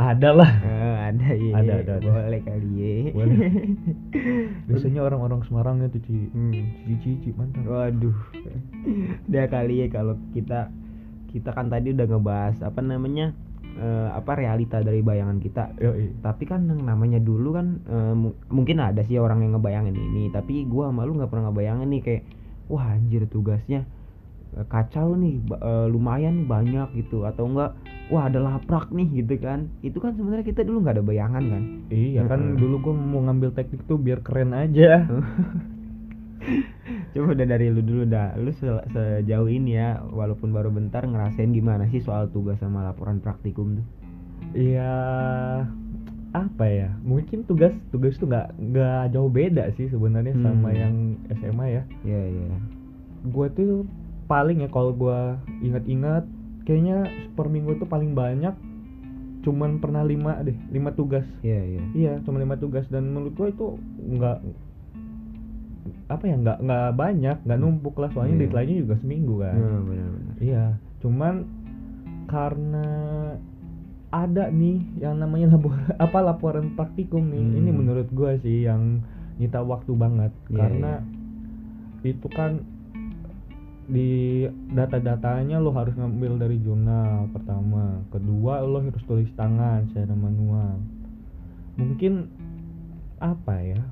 ada 0.04 0.30
lah 0.32 0.52
Eh, 0.60 0.96
ada 1.08 1.28
iya 1.32 1.54
Ada, 1.56 1.74
ada, 1.80 1.94
ada. 1.98 2.10
boleh 2.10 2.42
kali 2.42 2.70
ya 2.74 2.94
Boleh. 3.12 3.38
biasanya 4.68 5.02
orang-orang 5.02 5.42
Semarang 5.46 5.80
itu 5.80 6.00
cici 6.00 6.28
Hmm. 6.32 6.54
cici 7.02 7.30
mantan 7.32 7.64
Waduh. 7.64 8.18
Udah 9.28 9.46
kali 9.48 9.84
ya 9.84 9.88
kalau 9.88 10.18
kita 10.32 10.72
kita 11.30 11.50
kan 11.52 11.68
tadi 11.68 11.92
udah 11.92 12.06
ngebahas 12.06 12.58
apa 12.62 12.80
namanya? 12.80 13.32
eh, 13.72 14.10
apa 14.12 14.36
realita 14.36 14.84
dari 14.84 15.00
bayangan 15.00 15.40
kita. 15.40 15.72
Yoi. 15.80 16.20
Tapi 16.20 16.44
kan 16.44 16.68
yang 16.68 16.84
namanya 16.84 17.24
dulu 17.24 17.56
kan 17.56 17.80
mu- 18.14 18.36
mungkin 18.52 18.84
ada 18.84 19.00
sih 19.02 19.16
orang 19.16 19.40
yang 19.42 19.56
ngebayangin 19.56 19.96
ini, 19.96 20.28
tapi 20.28 20.68
gua 20.68 20.92
sama 20.92 21.08
lu 21.08 21.16
nggak 21.16 21.32
pernah 21.32 21.48
ngebayangin 21.48 21.88
nih 21.88 22.02
kayak 22.04 22.24
wah 22.68 22.84
anjir 22.92 23.24
tugasnya 23.26 23.88
kacau 24.68 25.14
nih, 25.14 25.36
eh, 25.40 25.88
lumayan 25.88 26.34
nih 26.36 26.48
banyak 26.48 26.88
gitu 26.96 27.24
atau 27.24 27.48
enggak 27.48 27.72
wah 28.08 28.28
ada 28.28 28.38
laprak 28.38 28.90
nih 28.90 29.08
gitu 29.18 29.36
kan. 29.38 29.72
Itu 29.80 29.98
kan 29.98 30.14
sebenarnya 30.14 30.44
kita 30.44 30.62
dulu 30.62 30.82
nggak 30.82 30.96
ada 30.98 31.04
bayangan 31.04 31.44
kan. 31.46 31.64
iya 31.88 32.22
kan 32.24 32.56
dulu 32.56 32.76
gue 32.82 32.94
mau 32.94 33.24
ngambil 33.24 33.52
teknik 33.52 33.84
tuh 33.86 33.96
biar 33.96 34.20
keren 34.20 34.52
aja 34.52 35.04
Coba 37.12 37.36
udah 37.36 37.44
dari 37.46 37.68
lu 37.68 37.80
dulu 37.80 38.04
dah. 38.06 38.34
Lu 38.36 38.52
se- 38.52 38.88
sejauh 38.90 39.48
ini 39.48 39.76
ya, 39.76 40.00
walaupun 40.02 40.50
baru 40.50 40.68
bentar 40.70 41.04
ngerasain 41.04 41.52
gimana 41.52 41.84
sih 41.86 42.00
soal 42.00 42.28
tugas 42.28 42.56
sama 42.58 42.82
laporan 42.82 43.20
praktikum 43.20 43.78
tuh? 43.78 43.86
Iya 44.52 44.92
apa 46.32 46.64
ya 46.64 46.96
mungkin 47.04 47.44
tugas 47.44 47.76
tugas 47.92 48.16
tuh 48.16 48.24
nggak 48.26 48.56
nggak 48.58 49.12
jauh 49.12 49.28
beda 49.28 49.68
sih 49.76 49.92
sebenarnya 49.92 50.32
sama 50.38 50.72
Hmm. 50.72 50.80
yang 50.80 50.96
SMA 51.30 51.66
ya 51.70 51.84
Iya 52.02 52.22
iya. 52.26 52.48
gue 53.22 53.48
tuh 53.52 53.84
paling 54.32 54.64
ya 54.64 54.70
kalau 54.72 54.96
gue 54.96 55.20
ingat-ingat 55.62 56.24
kayaknya 56.64 57.04
per 57.36 57.46
minggu 57.46 57.76
tuh 57.76 57.86
paling 57.86 58.16
banyak 58.16 58.56
cuman 59.42 59.78
pernah 59.78 60.02
lima 60.02 60.40
deh 60.40 60.56
lima 60.70 60.94
tugas 60.94 61.26
Iya 61.42 61.62
iya. 61.68 61.84
iya 61.92 62.14
cuma 62.22 62.38
lima 62.38 62.56
tugas 62.56 62.88
dan 62.88 63.10
menurut 63.10 63.34
gue 63.34 63.48
itu 63.50 63.66
nggak 64.08 64.38
apa 66.08 66.24
ya 66.24 66.36
nggak 66.38 66.58
nggak 66.62 66.90
banyak 66.94 67.38
nggak 67.42 67.60
numpuk 67.60 67.96
lah 67.98 68.08
soalnya 68.12 68.36
Iya. 68.36 68.42
deadline-nya 68.46 68.78
juga 68.80 68.96
seminggu 68.98 69.34
kan 69.42 69.56
Nah, 69.58 69.82
benar-benar. 69.82 70.36
Iya, 70.38 70.64
cuman 71.00 71.34
karena 72.26 72.88
ada 74.12 74.44
nih 74.48 74.78
yang 75.00 75.18
namanya 75.18 75.52
labor 75.52 75.74
apa 76.06 76.20
laporan 76.20 76.76
praktikum 76.76 77.32
nih. 77.32 77.42
Hmm. 77.42 77.58
Ini 77.64 77.70
menurut 77.72 78.08
gua 78.12 78.36
sih 78.38 78.64
yang 78.64 79.02
nyita 79.40 79.64
waktu 79.64 79.92
banget 79.96 80.32
Iya, 80.48 80.56
karena 80.56 80.92
itu 82.04 82.28
kan 82.30 82.62
di 83.92 84.48
data-datanya 84.72 85.60
lo 85.60 85.76
harus 85.76 85.92
ngambil 86.00 86.40
dari 86.40 86.64
jurnal 86.64 87.28
pertama, 87.36 88.00
kedua 88.08 88.64
lo 88.64 88.80
harus 88.80 89.04
tulis 89.04 89.28
tangan 89.36 89.92
secara 89.92 90.16
manual. 90.16 90.80
Mungkin 91.76 92.32
apa 93.20 93.60
ya? 93.60 93.84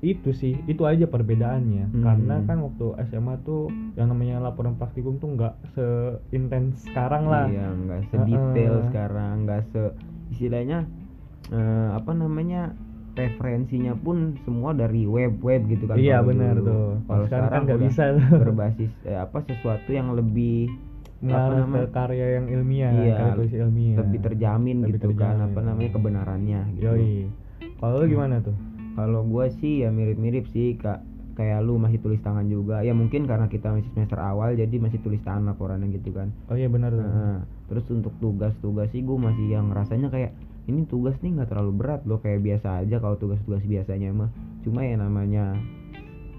Itu 0.00 0.30
sih, 0.32 0.54
itu 0.70 0.86
aja 0.86 1.10
perbedaannya. 1.10 1.90
Hmm. 1.90 2.02
Karena 2.06 2.34
kan 2.46 2.62
waktu 2.62 2.86
SMA 3.10 3.42
tuh 3.42 3.68
yang 3.98 4.14
namanya 4.14 4.38
laporan 4.38 4.78
praktikum 4.78 5.18
tuh 5.18 5.34
nggak 5.34 5.54
seintens 5.74 6.86
sekarang 6.86 7.26
lah. 7.26 7.50
Iya, 7.50 7.74
nggak 7.74 8.00
sedetail 8.14 8.74
Heeh. 8.78 8.86
sekarang, 8.86 9.34
nggak 9.44 9.60
se 9.74 9.82
istilahnya 10.30 10.86
eh, 11.50 11.88
apa 11.90 12.14
namanya? 12.14 12.70
Referensinya 13.12 13.92
pun 13.94 14.16
semua 14.40 14.70
dari 14.72 15.04
web-web 15.04 15.66
gitu 15.66 15.84
kan. 15.84 15.96
Iya, 15.96 16.20
benar 16.20 16.54
tuh. 16.56 16.98
Kalau 17.02 17.24
Sekarang 17.24 17.28
kan 17.28 17.38
sekarang 17.50 17.62
nggak 17.64 17.80
bisa 17.82 18.02
berbasis 18.42 18.90
eh, 19.02 19.18
apa 19.18 19.38
sesuatu 19.42 19.90
yang 19.90 20.12
lebih 20.12 20.70
apa 21.20 21.20
Mengarah 21.20 21.52
ke 21.52 21.60
namanya? 21.60 21.88
karya 21.90 22.26
yang 22.32 22.46
ilmiah, 22.48 22.90
Iya, 22.94 23.12
karya 23.14 23.32
tulis 23.36 23.52
ilmiah. 23.54 23.96
lebih 23.98 24.18
terjamin 24.22 24.76
Lebih 24.78 24.92
gitu 24.94 25.08
kan 25.12 25.36
terjamin. 25.36 25.46
apa 25.46 25.60
namanya 25.62 25.90
kebenarannya 25.92 26.60
gitu. 26.72 26.84
Yoi. 26.86 27.14
Kalau 27.76 27.94
lu 27.96 28.06
gimana 28.08 28.36
tuh? 28.40 28.56
kalau 28.90 29.22
gua 29.22 29.46
sih 29.54 29.80
ya 29.80 29.88
mirip-mirip 29.88 30.48
sih 30.48 30.74
kak 30.74 31.00
kayak 31.32 31.62
lu 31.62 31.76
masih 31.76 31.96
tulis 31.98 32.18
tangan 32.18 32.42
juga 32.44 32.82
ya 32.82 32.90
mungkin 32.90 33.24
karena 33.24 33.46
kita 33.46 33.70
masih 33.70 33.86
semester 33.88 34.18
awal 34.18 34.52
jadi 34.52 34.76
masih 34.76 34.98
tulis 34.98 35.22
tangan 35.22 35.46
laporannya 35.46 35.88
gitu 35.90 36.10
kan 36.10 36.34
oh 36.46 36.58
iya 36.58 36.66
benar 36.66 36.90
tuh. 36.90 37.00
Nah, 37.00 37.38
terus 37.66 37.86
untuk 37.88 38.12
tugas-tugas 38.18 38.90
sih 38.90 39.00
gue 39.00 39.14
masih 39.14 39.46
yang 39.48 39.70
rasanya 39.70 40.10
kayak 40.10 40.34
ini 40.70 40.86
tugas 40.86 41.18
nih 41.18 41.34
nggak 41.34 41.50
terlalu 41.50 41.72
berat 41.76 42.00
loh 42.06 42.18
kayak 42.18 42.40
biasa 42.40 42.80
aja 42.80 42.96
kalau 42.96 43.18
tugas-tugas 43.18 43.60
biasanya 43.62 44.14
mah 44.14 44.30
cuma 44.62 44.80
ya 44.80 44.94
namanya 44.94 45.58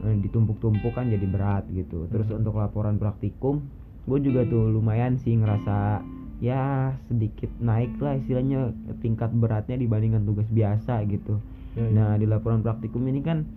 eh, 0.02 0.16
ditumpuk-tumpuk 0.18 0.92
kan 0.92 1.08
jadi 1.08 1.28
berat 1.28 1.68
gitu 1.70 2.08
terus 2.08 2.26
Hmm. 2.26 2.40
untuk 2.40 2.56
laporan 2.56 2.96
praktikum 2.96 3.62
gue 4.02 4.18
juga 4.18 4.42
tuh 4.46 4.72
lumayan 4.72 5.14
sih 5.16 5.36
ngerasa 5.36 6.02
ya 6.40 6.90
sedikit 7.06 7.54
naik 7.62 8.02
lah 8.02 8.18
istilahnya 8.18 8.74
tingkat 8.98 9.30
beratnya 9.30 9.78
dibandingkan 9.78 10.26
tugas 10.26 10.50
biasa 10.50 11.06
gitu 11.06 11.38
Ya, 11.72 11.88
ya. 11.88 11.92
Nah 11.94 12.10
di 12.18 12.26
laporan 12.26 12.60
praktikum 12.60 13.08
ini 13.08 13.22
kan 13.22 13.48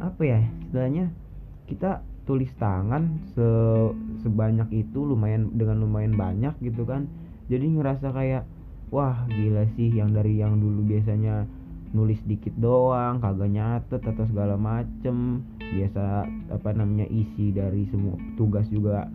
apa 0.00 0.22
ya 0.22 0.38
istilahnya 0.64 1.12
kita 1.70 2.00
tulis 2.24 2.50
tangan 2.56 3.22
se 3.30 3.46
sebanyak 4.20 4.66
itu 4.74 4.98
lumayan 5.00 5.54
dengan 5.54 5.78
lumayan 5.78 6.12
banyak 6.12 6.50
gitu 6.58 6.82
kan 6.82 7.06
jadi 7.46 7.62
ngerasa 7.62 8.10
kayak 8.10 8.42
wah 8.88 9.24
gila 9.28 9.68
sih 9.76 9.92
yang 9.92 10.12
dari 10.16 10.40
yang 10.40 10.60
dulu 10.60 10.84
biasanya 10.84 11.44
nulis 11.96 12.20
dikit 12.28 12.52
doang 12.60 13.20
kagak 13.20 13.48
nyatet 13.52 14.02
atau 14.04 14.24
segala 14.28 14.56
macem. 14.60 15.44
Biasa 15.58 16.24
apa 16.48 16.70
namanya 16.72 17.04
isi 17.12 17.52
dari 17.52 17.84
semua 17.92 18.16
tugas 18.40 18.64
juga 18.72 19.08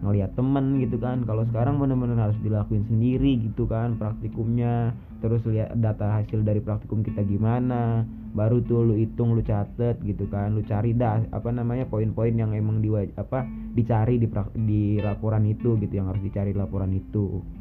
ngeliat 0.00 0.32
temen 0.34 0.80
gitu 0.80 0.96
kan. 0.98 1.22
Kalau 1.28 1.46
sekarang 1.46 1.78
bener-bener 1.78 2.18
harus 2.18 2.38
dilakuin 2.42 2.86
sendiri 2.90 3.38
gitu 3.50 3.66
kan 3.70 3.94
praktikumnya. 4.00 4.94
Terus 5.20 5.44
lihat 5.44 5.76
data 5.76 6.18
hasil 6.18 6.40
dari 6.42 6.58
praktikum 6.58 7.04
kita 7.04 7.22
gimana. 7.22 8.02
Baru 8.30 8.62
tuh 8.62 8.86
lu 8.86 8.94
hitung 8.96 9.36
lu 9.36 9.42
catet 9.44 10.00
gitu 10.02 10.26
kan. 10.30 10.56
Lu 10.56 10.62
cari 10.66 10.96
dah 10.96 11.22
apa 11.30 11.50
namanya 11.52 11.86
poin-poin 11.86 12.34
yang 12.34 12.56
emang 12.56 12.82
di 12.82 12.90
apa 13.14 13.46
dicari 13.74 14.18
di 14.18 14.26
di 14.66 14.82
laporan 14.98 15.46
itu 15.46 15.78
gitu 15.78 15.94
yang 15.94 16.10
harus 16.10 16.22
dicari 16.24 16.50
di 16.50 16.58
laporan 16.58 16.90
itu 16.90 17.59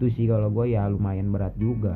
itu 0.00 0.08
sih 0.16 0.24
kalau 0.24 0.48
gue 0.48 0.72
ya 0.72 0.88
lumayan 0.88 1.28
berat 1.28 1.52
juga. 1.60 1.92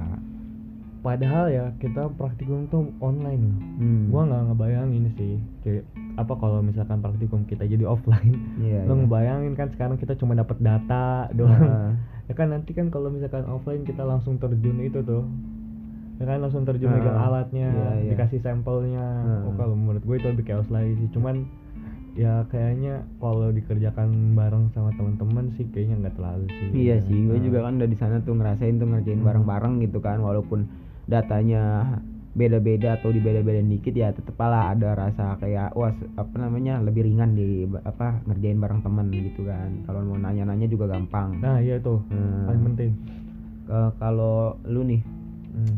Padahal 1.00 1.48
ya 1.48 1.72
kita 1.80 2.12
praktikum 2.20 2.68
tuh 2.68 2.92
online. 3.00 3.56
Hmm. 3.80 4.12
gua 4.12 4.28
nggak 4.28 4.52
ngebayangin 4.52 5.04
sih 5.16 5.36
kayak 5.64 5.84
apa 6.20 6.32
kalau 6.36 6.60
misalkan 6.60 7.00
praktikum 7.00 7.48
kita 7.48 7.64
jadi 7.64 7.88
offline. 7.88 8.36
Iya, 8.60 8.84
lo 8.84 8.92
iya. 8.92 9.00
ngebayangin 9.04 9.52
kan 9.56 9.72
sekarang 9.72 9.96
kita 9.96 10.20
cuma 10.20 10.36
dapat 10.36 10.60
data 10.60 11.32
doang. 11.32 11.64
Ah, 11.64 11.92
ya 12.28 12.32
kan 12.36 12.52
nanti 12.52 12.76
kan 12.76 12.92
kalau 12.92 13.08
misalkan 13.08 13.48
offline 13.48 13.88
kita 13.88 14.04
langsung 14.04 14.36
terjun 14.36 14.80
itu 14.84 15.00
tuh. 15.00 15.24
Ya 16.20 16.24
kan 16.28 16.44
langsung 16.44 16.64
terjun 16.68 16.92
Ah, 16.92 16.96
megang 17.00 17.20
alatnya 17.20 17.68
iya, 17.68 17.88
iya. 18.04 18.10
dikasih 18.16 18.40
sampelnya. 18.44 19.04
Ah. 19.04 19.48
oh 19.48 19.56
kalau 19.56 19.76
menurut 19.76 20.04
gue 20.04 20.16
itu 20.20 20.28
lebih 20.28 20.44
chaos 20.44 20.68
lagi 20.68 20.92
sih. 21.00 21.08
Cuman 21.12 21.44
ya 22.14 22.46
kayaknya 22.46 23.02
kalau 23.18 23.50
dikerjakan 23.50 24.08
bareng 24.32 24.70
sama 24.70 24.94
teman-teman 24.94 25.50
sih 25.52 25.66
kayaknya 25.66 25.96
nggak 26.00 26.14
terlalu 26.14 26.46
sih 26.48 26.68
iya 26.72 26.96
sih 27.00 27.18
gue 27.20 27.34
Ah. 27.34 27.42
juga 27.42 27.58
kan 27.62 27.74
udah 27.74 27.86
di 27.86 27.98
sana 27.98 28.16
tuh 28.18 28.34
ngerasain 28.34 28.76
tuh 28.76 28.86
ngerjain 28.86 29.18
Hmm. 29.18 29.26
bareng-bareng 29.26 29.82
gitu 29.82 29.98
kan 29.98 30.18
walaupun 30.18 30.70
datanya 31.04 31.62
beda-beda 32.32 32.98
atau 32.98 33.10
dibeda-bedain 33.10 33.66
dikit 33.68 33.92
ya 33.92 34.10
tetep 34.10 34.34
lah 34.36 34.70
ada 34.70 34.90
rasa 34.92 35.38
kayak 35.38 35.70
wah 35.72 35.90
apa 36.16 36.34
namanya 36.36 36.78
lebih 36.78 37.02
ringan 37.04 37.30
di 37.32 37.46
apa 37.80 38.22
ngerjain 38.24 38.58
bareng 38.58 38.80
temen 38.80 39.06
gitu 39.08 39.42
kan 39.44 39.82
kalau 39.82 40.02
mau 40.04 40.14
nanya-nanya 40.16 40.66
juga 40.66 40.86
gampang 40.88 41.38
nah 41.38 41.58
iya 41.58 41.78
tuh 41.78 41.98
Hmm. 42.08 42.46
paling 42.46 42.62
penting 42.68 42.90
kalau 43.96 44.36
lu 44.64 44.82
nih 44.84 45.02
Hmm. 45.50 45.76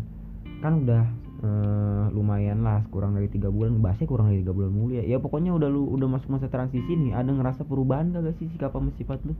kan 0.59 0.81
udah 0.81 1.05
eh, 1.42 2.05
lumayan 2.12 2.64
lah 2.64 2.85
kurang 2.88 3.16
dari 3.16 3.29
tiga 3.29 3.53
bulan. 3.53 3.77
Bahasnya 3.81 4.09
kurang 4.09 4.33
dari 4.33 4.40
tiga 4.40 4.57
bulan 4.57 4.72
mulu 4.72 4.96
ya. 4.96 5.05
Ya 5.05 5.18
pokoknya 5.20 5.53
udah 5.53 5.68
lu 5.68 5.88
udah 5.92 6.09
masuk 6.09 6.33
masa 6.33 6.49
transisi 6.49 6.96
nih 6.96 7.12
ada 7.12 7.29
ngerasa 7.29 7.68
perubahan 7.68 8.12
kagak 8.12 8.37
sih 8.40 8.49
sikap 8.53 8.72
sama 8.72 8.92
sifat 8.96 9.20
lu? 9.27 9.35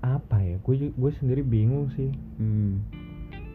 Apa 0.00 0.40
ya? 0.40 0.56
Gue 0.64 0.92
gue 0.92 1.10
sendiri 1.20 1.44
bingung 1.44 1.92
sih. 1.96 2.10
Hmm. 2.40 2.84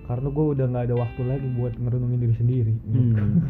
karena 0.06 0.30
gue 0.30 0.46
udah 0.54 0.70
nggak 0.70 0.86
ada 0.86 0.96
waktu 1.02 1.22
lagi 1.26 1.48
buat 1.58 1.74
ngerenungin 1.82 2.22
diri 2.22 2.36
sendiri. 2.38 2.76
Hmm. 2.86 3.42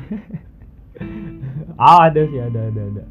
ah 1.84 2.08
ada 2.08 2.24
sih 2.32 2.40
ada 2.40 2.72
ada 2.72 2.82
ada. 2.96 3.04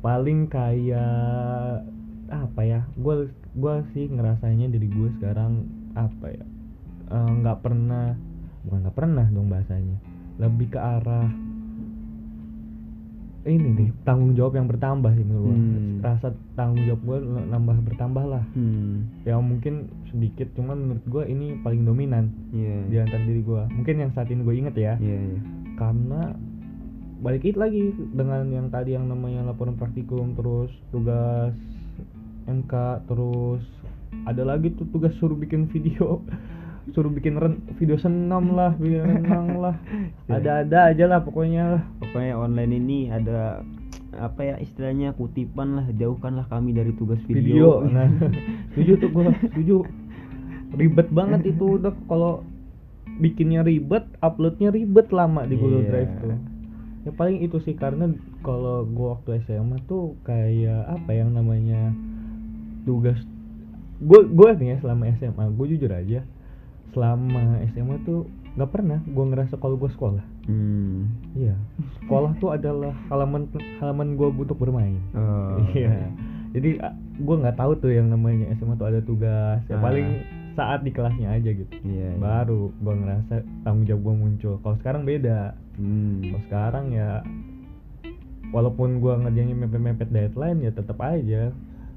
Paling 0.00 0.48
kayak 0.48 1.84
apa 2.32 2.60
ya? 2.64 2.88
Gue 2.96 3.28
gua 3.52 3.84
sih 3.92 4.08
ngerasanya 4.08 4.72
diri 4.72 4.88
gue 4.88 5.12
sekarang 5.20 5.68
apa 5.92 6.40
ya? 6.40 6.44
Eh, 7.12 7.30
nggak 7.44 7.60
pernah 7.60 8.16
bukan 8.64 8.78
nggak 8.82 8.96
pernah 8.96 9.26
dong 9.30 9.46
bahasanya 9.46 10.15
lebih 10.36 10.68
ke 10.68 10.78
arah 10.78 11.28
ini 13.46 13.78
deh 13.78 13.90
tanggung 14.02 14.34
jawab 14.34 14.58
yang 14.58 14.66
bertambah 14.66 15.14
sih 15.14 15.22
menurut 15.22 15.46
gue 15.46 15.54
Hmm. 15.54 16.02
rasa 16.02 16.28
tanggung 16.52 16.82
jawab 16.82 17.00
gue 17.00 17.16
nambah 17.46 17.78
bertambah 17.86 18.24
lah 18.26 18.44
Hmm. 18.52 19.06
ya 19.22 19.38
mungkin 19.38 19.86
sedikit 20.10 20.50
cuman 20.52 20.76
menurut 20.76 21.04
gue 21.06 21.24
ini 21.26 21.54
paling 21.62 21.86
dominan 21.86 22.34
Iya. 22.50 22.76
di 22.84 22.96
antara 22.98 23.22
diri 23.22 23.40
gue 23.40 23.62
mungkin 23.70 23.94
yang 23.96 24.10
saat 24.12 24.28
ini 24.28 24.42
gue 24.42 24.54
inget 24.56 24.74
ya 24.74 24.98
Iya, 24.98 25.18
iya. 25.30 25.38
karena 25.78 26.34
balik 27.16 27.46
it 27.46 27.54
lagi 27.54 27.94
dengan 28.12 28.50
yang 28.50 28.66
tadi 28.68 28.92
yang 28.92 29.06
namanya 29.06 29.46
laporan 29.46 29.78
praktikum 29.78 30.34
terus 30.34 30.68
tugas 30.90 31.54
MK 32.44 32.72
terus 33.06 33.62
ada 34.26 34.42
lagi 34.42 34.74
tuh 34.74 34.90
tugas 34.90 35.14
suruh 35.16 35.34
bikin 35.34 35.70
video 35.70 36.18
suruh 36.86 37.10
bikin 37.10 37.34
ren- 37.34 37.62
video 37.74 37.96
senam 37.96 38.52
lah 38.52 38.74
video 38.76 39.02
renang 39.02 39.58
lah. 39.58 39.74
Ada-ada 40.30 40.94
aja 40.94 41.04
lah 41.06 41.20
pokoknya. 41.20 41.64
Lah 41.78 41.82
Pokoknya 41.98 42.34
online 42.34 42.72
ini 42.74 42.98
ada 43.08 43.62
apa 44.16 44.40
ya 44.40 44.56
istilahnya 44.56 45.12
kutipan 45.12 45.76
lah 45.76 45.86
jauhkanlah 45.92 46.48
kami 46.48 46.72
dari 46.72 46.88
tugas 46.92 47.20
video, 47.26 47.44
video. 47.44 47.70
nah 47.94 48.08
setuju 48.72 48.92
tuh 48.98 49.10
gue 49.10 49.22
setuju. 49.50 49.76
Ribet 50.72 51.08
banget 51.10 51.40
itu 51.52 51.78
udah 51.78 51.92
kalau 52.06 52.42
bikinnya 53.16 53.60
ribet 53.60 54.04
uploadnya 54.18 54.68
ribet 54.68 55.08
lama 55.08 55.44
di 55.44 55.56
Google 55.56 55.82
Iya. 55.82 55.90
Drive 55.90 56.12
tuh. 56.18 56.38
Ya 57.02 57.10
paling 57.14 57.38
itu 57.38 57.62
sih 57.62 57.72
karena 57.72 58.10
kalau 58.42 58.82
gua 58.82 59.14
waktu 59.14 59.38
SMA 59.42 59.78
tuh 59.84 60.18
kayak 60.22 60.90
apa 60.90 61.10
yang 61.12 61.30
namanya 61.30 61.94
tugas 62.82 63.18
gue 63.96 64.20
gue 64.28 64.50
nih 64.54 64.68
ya 64.68 64.76
selama 64.78 65.08
SMA 65.14 65.44
gue 65.50 65.66
jujur 65.72 65.88
aja 65.88 66.20
selama 66.96 67.42
SMA 67.70 68.00
tuh 68.02 68.24
nggak 68.56 68.72
pernah 68.72 69.04
gue 69.04 69.24
ngerasa 69.26 69.60
kalau 69.60 69.76
gue 69.76 69.92
sekolah 69.92 70.24
Hmm. 70.48 71.12
iya 71.36 71.52
sekolah 72.00 72.32
tuh 72.38 72.54
adalah 72.54 72.94
halaman 73.10 73.50
halaman 73.76 74.16
gue 74.16 74.32
untuk 74.32 74.56
bermain 74.56 74.96
Oh. 75.12 75.60
Iya. 75.70 76.08
Jadi 76.54 76.80
gue 77.18 77.36
nggak 77.36 77.58
tahu 77.58 77.76
tuh 77.76 77.92
yang 77.92 78.08
namanya 78.08 78.48
SMA 78.56 78.74
tuh 78.74 78.88
ada 78.88 79.04
tugas. 79.04 79.60
Ya 79.68 79.76
Ah. 79.76 79.82
paling 79.82 80.24
saat 80.56 80.80
di 80.80 80.88
kelasnya 80.88 81.28
aja 81.28 81.52
gitu. 81.52 81.68
Iya. 81.84 82.14
iya. 82.14 82.16
Baru 82.16 82.72
gue 82.72 82.94
ngerasa 82.96 83.34
tanggung 83.60 83.84
jawab 83.84 84.02
gue 84.02 84.14
muncul. 84.16 84.54
Kalau 84.64 84.76
sekarang 84.80 85.04
beda. 85.04 85.52
Hmm. 85.76 86.24
Kalau 86.24 86.40
sekarang 86.48 86.84
ya 86.90 87.20
walaupun 88.54 89.02
gue 89.02 89.12
ngerjainnya 89.18 89.56
mepet-mepet 89.58 90.08
deadline 90.08 90.62
ya 90.62 90.70
tetap 90.70 90.96
aja 91.02 91.50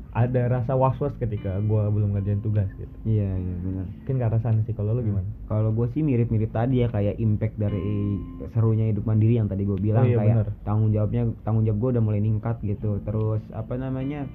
ada 0.09 0.41
rasa 0.49 0.73
was-was 0.73 1.13
ketika 1.15 1.57
gue 1.59 1.83
belum 1.85 2.13
ngerjain 2.13 2.41
tugas 2.41 2.65
gitu. 2.73 2.89
Iya, 3.05 3.29
iya 3.29 3.55
benar. 3.59 3.85
Mungkin 3.85 4.15
ke 4.15 4.25
arah 4.25 4.41
sana 4.41 4.59
sih. 4.63 4.73
Kalau 4.73 4.91
lo 4.91 5.01
gimana? 5.01 5.29
Kalau 5.45 5.69
gue 5.69 5.85
sih 5.89 6.01
mirip-mirip 6.01 6.49
tadi 6.49 6.81
ya 6.81 6.89
kayak 6.89 7.17
impact 7.17 7.55
dari 7.55 8.17
serunya 8.49 8.89
hidup 8.89 9.05
mandiri 9.05 9.37
yang 9.37 9.45
tadi 9.45 9.63
gue 9.63 9.77
bilang 9.77 10.03
Oh 10.03 10.09
iya, 10.09 10.17
kayak 10.17 10.35
bener. 10.35 10.47
tanggung 10.61 10.89
jawabnya 10.89 11.21
tanggung 11.41 11.63
jawab 11.63 11.77
gue 11.77 11.89
udah 11.93 12.03
mulai 12.03 12.19
ningkat 12.19 12.57
gitu. 12.61 12.97
Terus 13.01 13.41
apa 13.53 13.73
namanya 13.75 14.25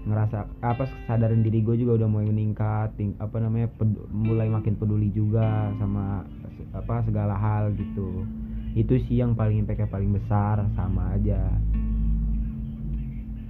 ngerasa 0.00 0.48
apa 0.64 0.88
kesadaran 1.04 1.44
diri 1.44 1.60
gue 1.60 1.76
juga 1.76 2.00
udah 2.00 2.08
mulai 2.08 2.26
meningkat, 2.26 2.96
ting- 2.96 3.18
apa 3.20 3.36
namanya 3.36 3.68
ped- 3.76 4.08
mulai 4.08 4.48
makin 4.48 4.72
peduli 4.74 5.12
juga 5.12 5.44
sama 5.76 6.24
apa 6.72 7.04
segala 7.04 7.36
hal 7.36 7.76
gitu. 7.76 8.24
Itu 8.72 8.96
sih 9.04 9.20
yang 9.20 9.36
paling 9.36 9.60
impactnya 9.60 9.84
paling 9.86 10.16
besar 10.16 10.64
sama 10.72 11.12
aja. 11.12 11.44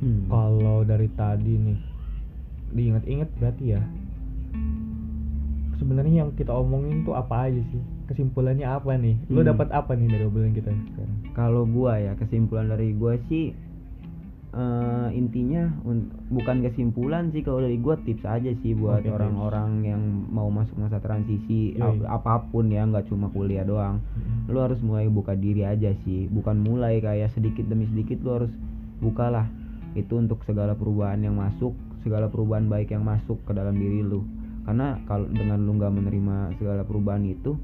Hmm. 0.00 0.26
Kalau 0.26 0.80
dari 0.82 1.08
tadi 1.12 1.54
nih 1.56 1.78
diingat-ingat 2.70 3.28
berarti 3.36 3.64
ya 3.68 3.82
sebenarnya 5.76 6.22
yang 6.22 6.30
kita 6.32 6.52
omongin 6.52 7.02
tuh 7.02 7.16
apa 7.16 7.48
aja 7.48 7.60
sih? 7.72 7.82
Kesimpulannya 8.04 8.64
apa 8.64 8.96
nih? 8.96 9.16
Lo 9.28 9.40
Hmm. 9.40 9.48
dapat 9.48 9.68
apa 9.70 9.92
nih 9.92 10.08
dari 10.08 10.24
obrolan 10.24 10.52
kita 10.52 10.68
sekarang? 10.68 11.18
Kalau 11.32 11.62
gua 11.64 11.96
ya 11.96 12.12
kesimpulan 12.16 12.68
dari 12.68 12.92
gua 12.92 13.16
sih 13.28 13.52
eh 14.50 15.08
intinya 15.14 15.70
bukan 16.26 16.58
kesimpulan 16.60 17.30
sih 17.30 17.38
kalau 17.40 17.62
dari 17.62 17.78
gua 17.78 17.94
tips 17.96 18.26
aja 18.26 18.50
sih 18.60 18.74
buat 18.74 18.98
Oke, 18.98 19.06
tips. 19.06 19.14
orang-orang 19.14 19.70
yang 19.86 20.02
mau 20.26 20.50
masuk 20.50 20.74
masa 20.74 20.98
transisi 20.98 21.78
Yoi. 21.78 22.02
ap- 22.02 22.18
apa 22.18 22.50
pun 22.50 22.66
ya 22.66 22.82
nggak 22.82 23.06
cuma 23.06 23.30
kuliah 23.30 23.62
doang 23.62 24.02
lu 24.50 24.58
harus 24.58 24.82
mulai 24.82 25.06
buka 25.06 25.38
diri 25.38 25.62
aja 25.62 25.94
sih 26.02 26.26
bukan 26.26 26.58
mulai 26.58 26.98
kayak 26.98 27.30
sedikit 27.30 27.62
demi 27.70 27.86
sedikit 27.86 28.18
lu 28.26 28.42
harus 28.42 28.52
bukalah 28.98 29.46
itu 29.98 30.18
untuk 30.18 30.42
segala 30.46 30.78
perubahan 30.78 31.22
yang 31.22 31.34
masuk 31.38 31.74
segala 32.00 32.32
perubahan 32.32 32.66
baik 32.68 32.92
yang 32.92 33.04
masuk 33.04 33.40
ke 33.44 33.52
dalam 33.52 33.76
diri 33.76 34.00
lu. 34.00 34.24
Karena 34.64 34.96
kalau 35.08 35.28
dengan 35.28 35.64
lu 35.64 35.76
nggak 35.76 35.92
menerima 35.92 36.36
segala 36.60 36.82
perubahan 36.84 37.24
itu 37.24 37.56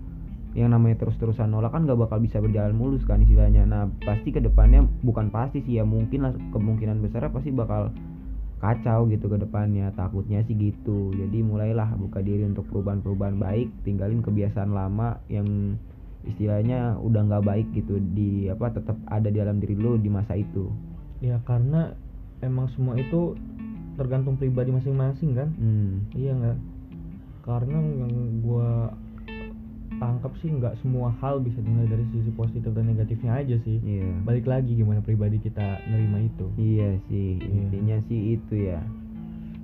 yang 0.57 0.73
namanya 0.73 1.05
terus-terusan 1.05 1.53
nolak 1.53 1.77
kan 1.77 1.85
gak 1.85 2.01
bakal 2.01 2.17
bisa 2.17 2.41
berjalan 2.41 2.73
mulus 2.73 3.05
kan 3.05 3.21
istilahnya. 3.21 3.69
Nah 3.69 3.93
pasti 4.01 4.33
ke 4.33 4.41
depannya 4.41 4.89
bukan 5.05 5.29
pasti 5.29 5.61
sih 5.69 5.77
ya 5.77 5.85
mungkin 5.85 6.25
lah 6.25 6.33
kemungkinan 6.33 7.05
besar 7.05 7.29
pasti 7.29 7.53
bakal 7.53 7.93
kacau 8.65 9.05
gitu 9.13 9.29
ke 9.29 9.37
depannya. 9.37 9.93
Takutnya 9.93 10.41
sih 10.49 10.57
gitu. 10.57 11.13
Jadi 11.13 11.45
mulailah 11.45 11.93
buka 12.01 12.25
diri 12.25 12.49
untuk 12.49 12.65
perubahan-perubahan 12.73 13.37
baik 13.37 13.69
tinggalin 13.85 14.25
kebiasaan 14.25 14.73
lama 14.73 15.21
yang 15.29 15.77
istilahnya 16.25 16.97
udah 17.05 17.21
nggak 17.29 17.45
baik 17.45 17.67
gitu 17.77 18.01
di 18.17 18.49
apa 18.49 18.73
tetap 18.73 18.97
ada 19.13 19.29
di 19.29 19.37
dalam 19.37 19.61
diri 19.61 19.77
lo 19.77 20.01
di 20.01 20.09
masa 20.09 20.41
itu. 20.41 20.73
Ya 21.21 21.37
karena 21.45 21.93
emang 22.47 22.71
semua 22.73 22.95
itu 22.95 23.35
tergantung 23.97 24.39
pribadi 24.39 24.71
masing-masing 24.71 25.35
kan? 25.35 25.49
Hmm. 25.57 26.05
iya 26.15 26.33
nggak? 26.33 26.59
Karena 27.43 27.79
yang 27.79 28.13
gua 28.41 28.93
tangkap 29.97 30.33
sih 30.45 30.53
nggak 30.53 30.77
semua 30.85 31.09
hal 31.25 31.41
bisa 31.41 31.57
dinilai 31.57 31.89
dari 31.89 32.05
sisi 32.13 32.29
positif 32.37 32.69
dan 32.77 32.85
negatifnya 32.85 33.33
aja 33.33 33.57
sih. 33.65 33.81
Iya. 33.81 34.13
Balik 34.29 34.45
lagi 34.45 34.77
gimana 34.77 35.01
pribadi 35.01 35.41
kita 35.41 35.81
nerima 35.89 36.21
itu. 36.21 36.47
Iya 36.61 37.01
sih 37.09 37.41
Iya. 37.41 37.49
intinya 37.49 37.97
sih 38.05 38.37
itu 38.37 38.55
ya. 38.61 38.81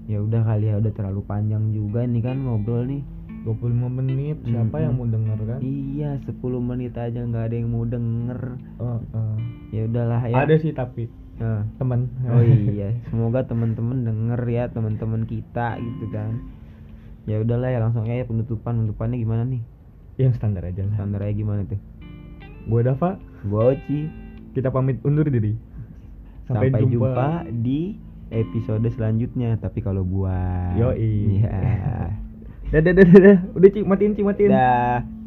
Ya 0.09 0.19
udah 0.19 0.43
kali 0.43 0.73
ya 0.73 0.81
udah 0.81 0.93
terlalu 0.97 1.21
panjang 1.23 1.71
juga 1.71 2.09
nih 2.09 2.23
kan 2.25 2.41
ngobrol 2.41 2.89
nih. 2.89 3.03
25 3.43 3.91
menit 3.91 4.39
siapa 4.47 4.79
Mm-mm. 4.79 4.85
yang 4.87 4.95
mau 4.95 5.07
denger 5.11 5.39
kan? 5.43 5.59
Iya 5.61 6.11
10 6.23 6.39
menit 6.63 6.95
aja 6.95 7.21
nggak 7.27 7.45
ada 7.51 7.57
yang 7.59 7.69
mau 7.75 7.85
denger. 7.85 8.41
Eh, 8.79 9.01
eh. 9.13 9.37
ya 9.75 9.83
udahlah 9.91 10.23
ya. 10.31 10.35
Ada 10.47 10.55
sih 10.63 10.73
tapi 10.73 11.11
Nah, 11.43 11.67
teman 11.75 12.07
oh 12.31 12.39
iya 12.39 12.95
semoga 13.11 13.43
teman-teman 13.43 14.07
denger 14.07 14.41
ya 14.47 14.65
teman-teman 14.71 15.27
kita 15.27 15.75
gitu 15.83 16.07
kan. 16.15 16.39
Ya 17.27 17.43
udahlah 17.43 17.75
ya 17.75 17.83
langsung 17.83 18.07
aja 18.07 18.23
penutupan. 18.23 18.87
Penutupannya 18.87 19.19
gimana 19.19 19.43
nih? 19.43 19.63
Yang 20.23 20.39
standar 20.39 20.63
aja 20.63 20.87
lah. 20.87 20.95
Standar 20.95 21.27
aja 21.27 21.35
gimana 21.35 21.67
tuh? 21.67 21.83
Gue 22.71 22.81
Dava. 22.87 23.19
Gua 23.47 23.75
Oci. 23.75 24.07
Kita 24.55 24.71
pamit 24.71 25.03
undur 25.03 25.27
diri. 25.27 25.59
Sampai, 26.47 26.71
jumpa. 26.75 27.47
di 27.51 27.99
episode 28.31 28.85
selanjutnya 28.93 29.59
tapi 29.59 29.83
kalau 29.83 30.07
buat 30.07 30.79
Yoi. 30.79 31.15
ya. 31.43 31.59
Dadah 32.71 32.93
dadah 32.95 33.15
dadah. 33.19 33.39
Udah 33.55 33.69
cik 33.71 33.87
matiin 33.87 34.15
cik 34.15 34.27
matiin. 34.27 34.51
Dah 34.51 35.22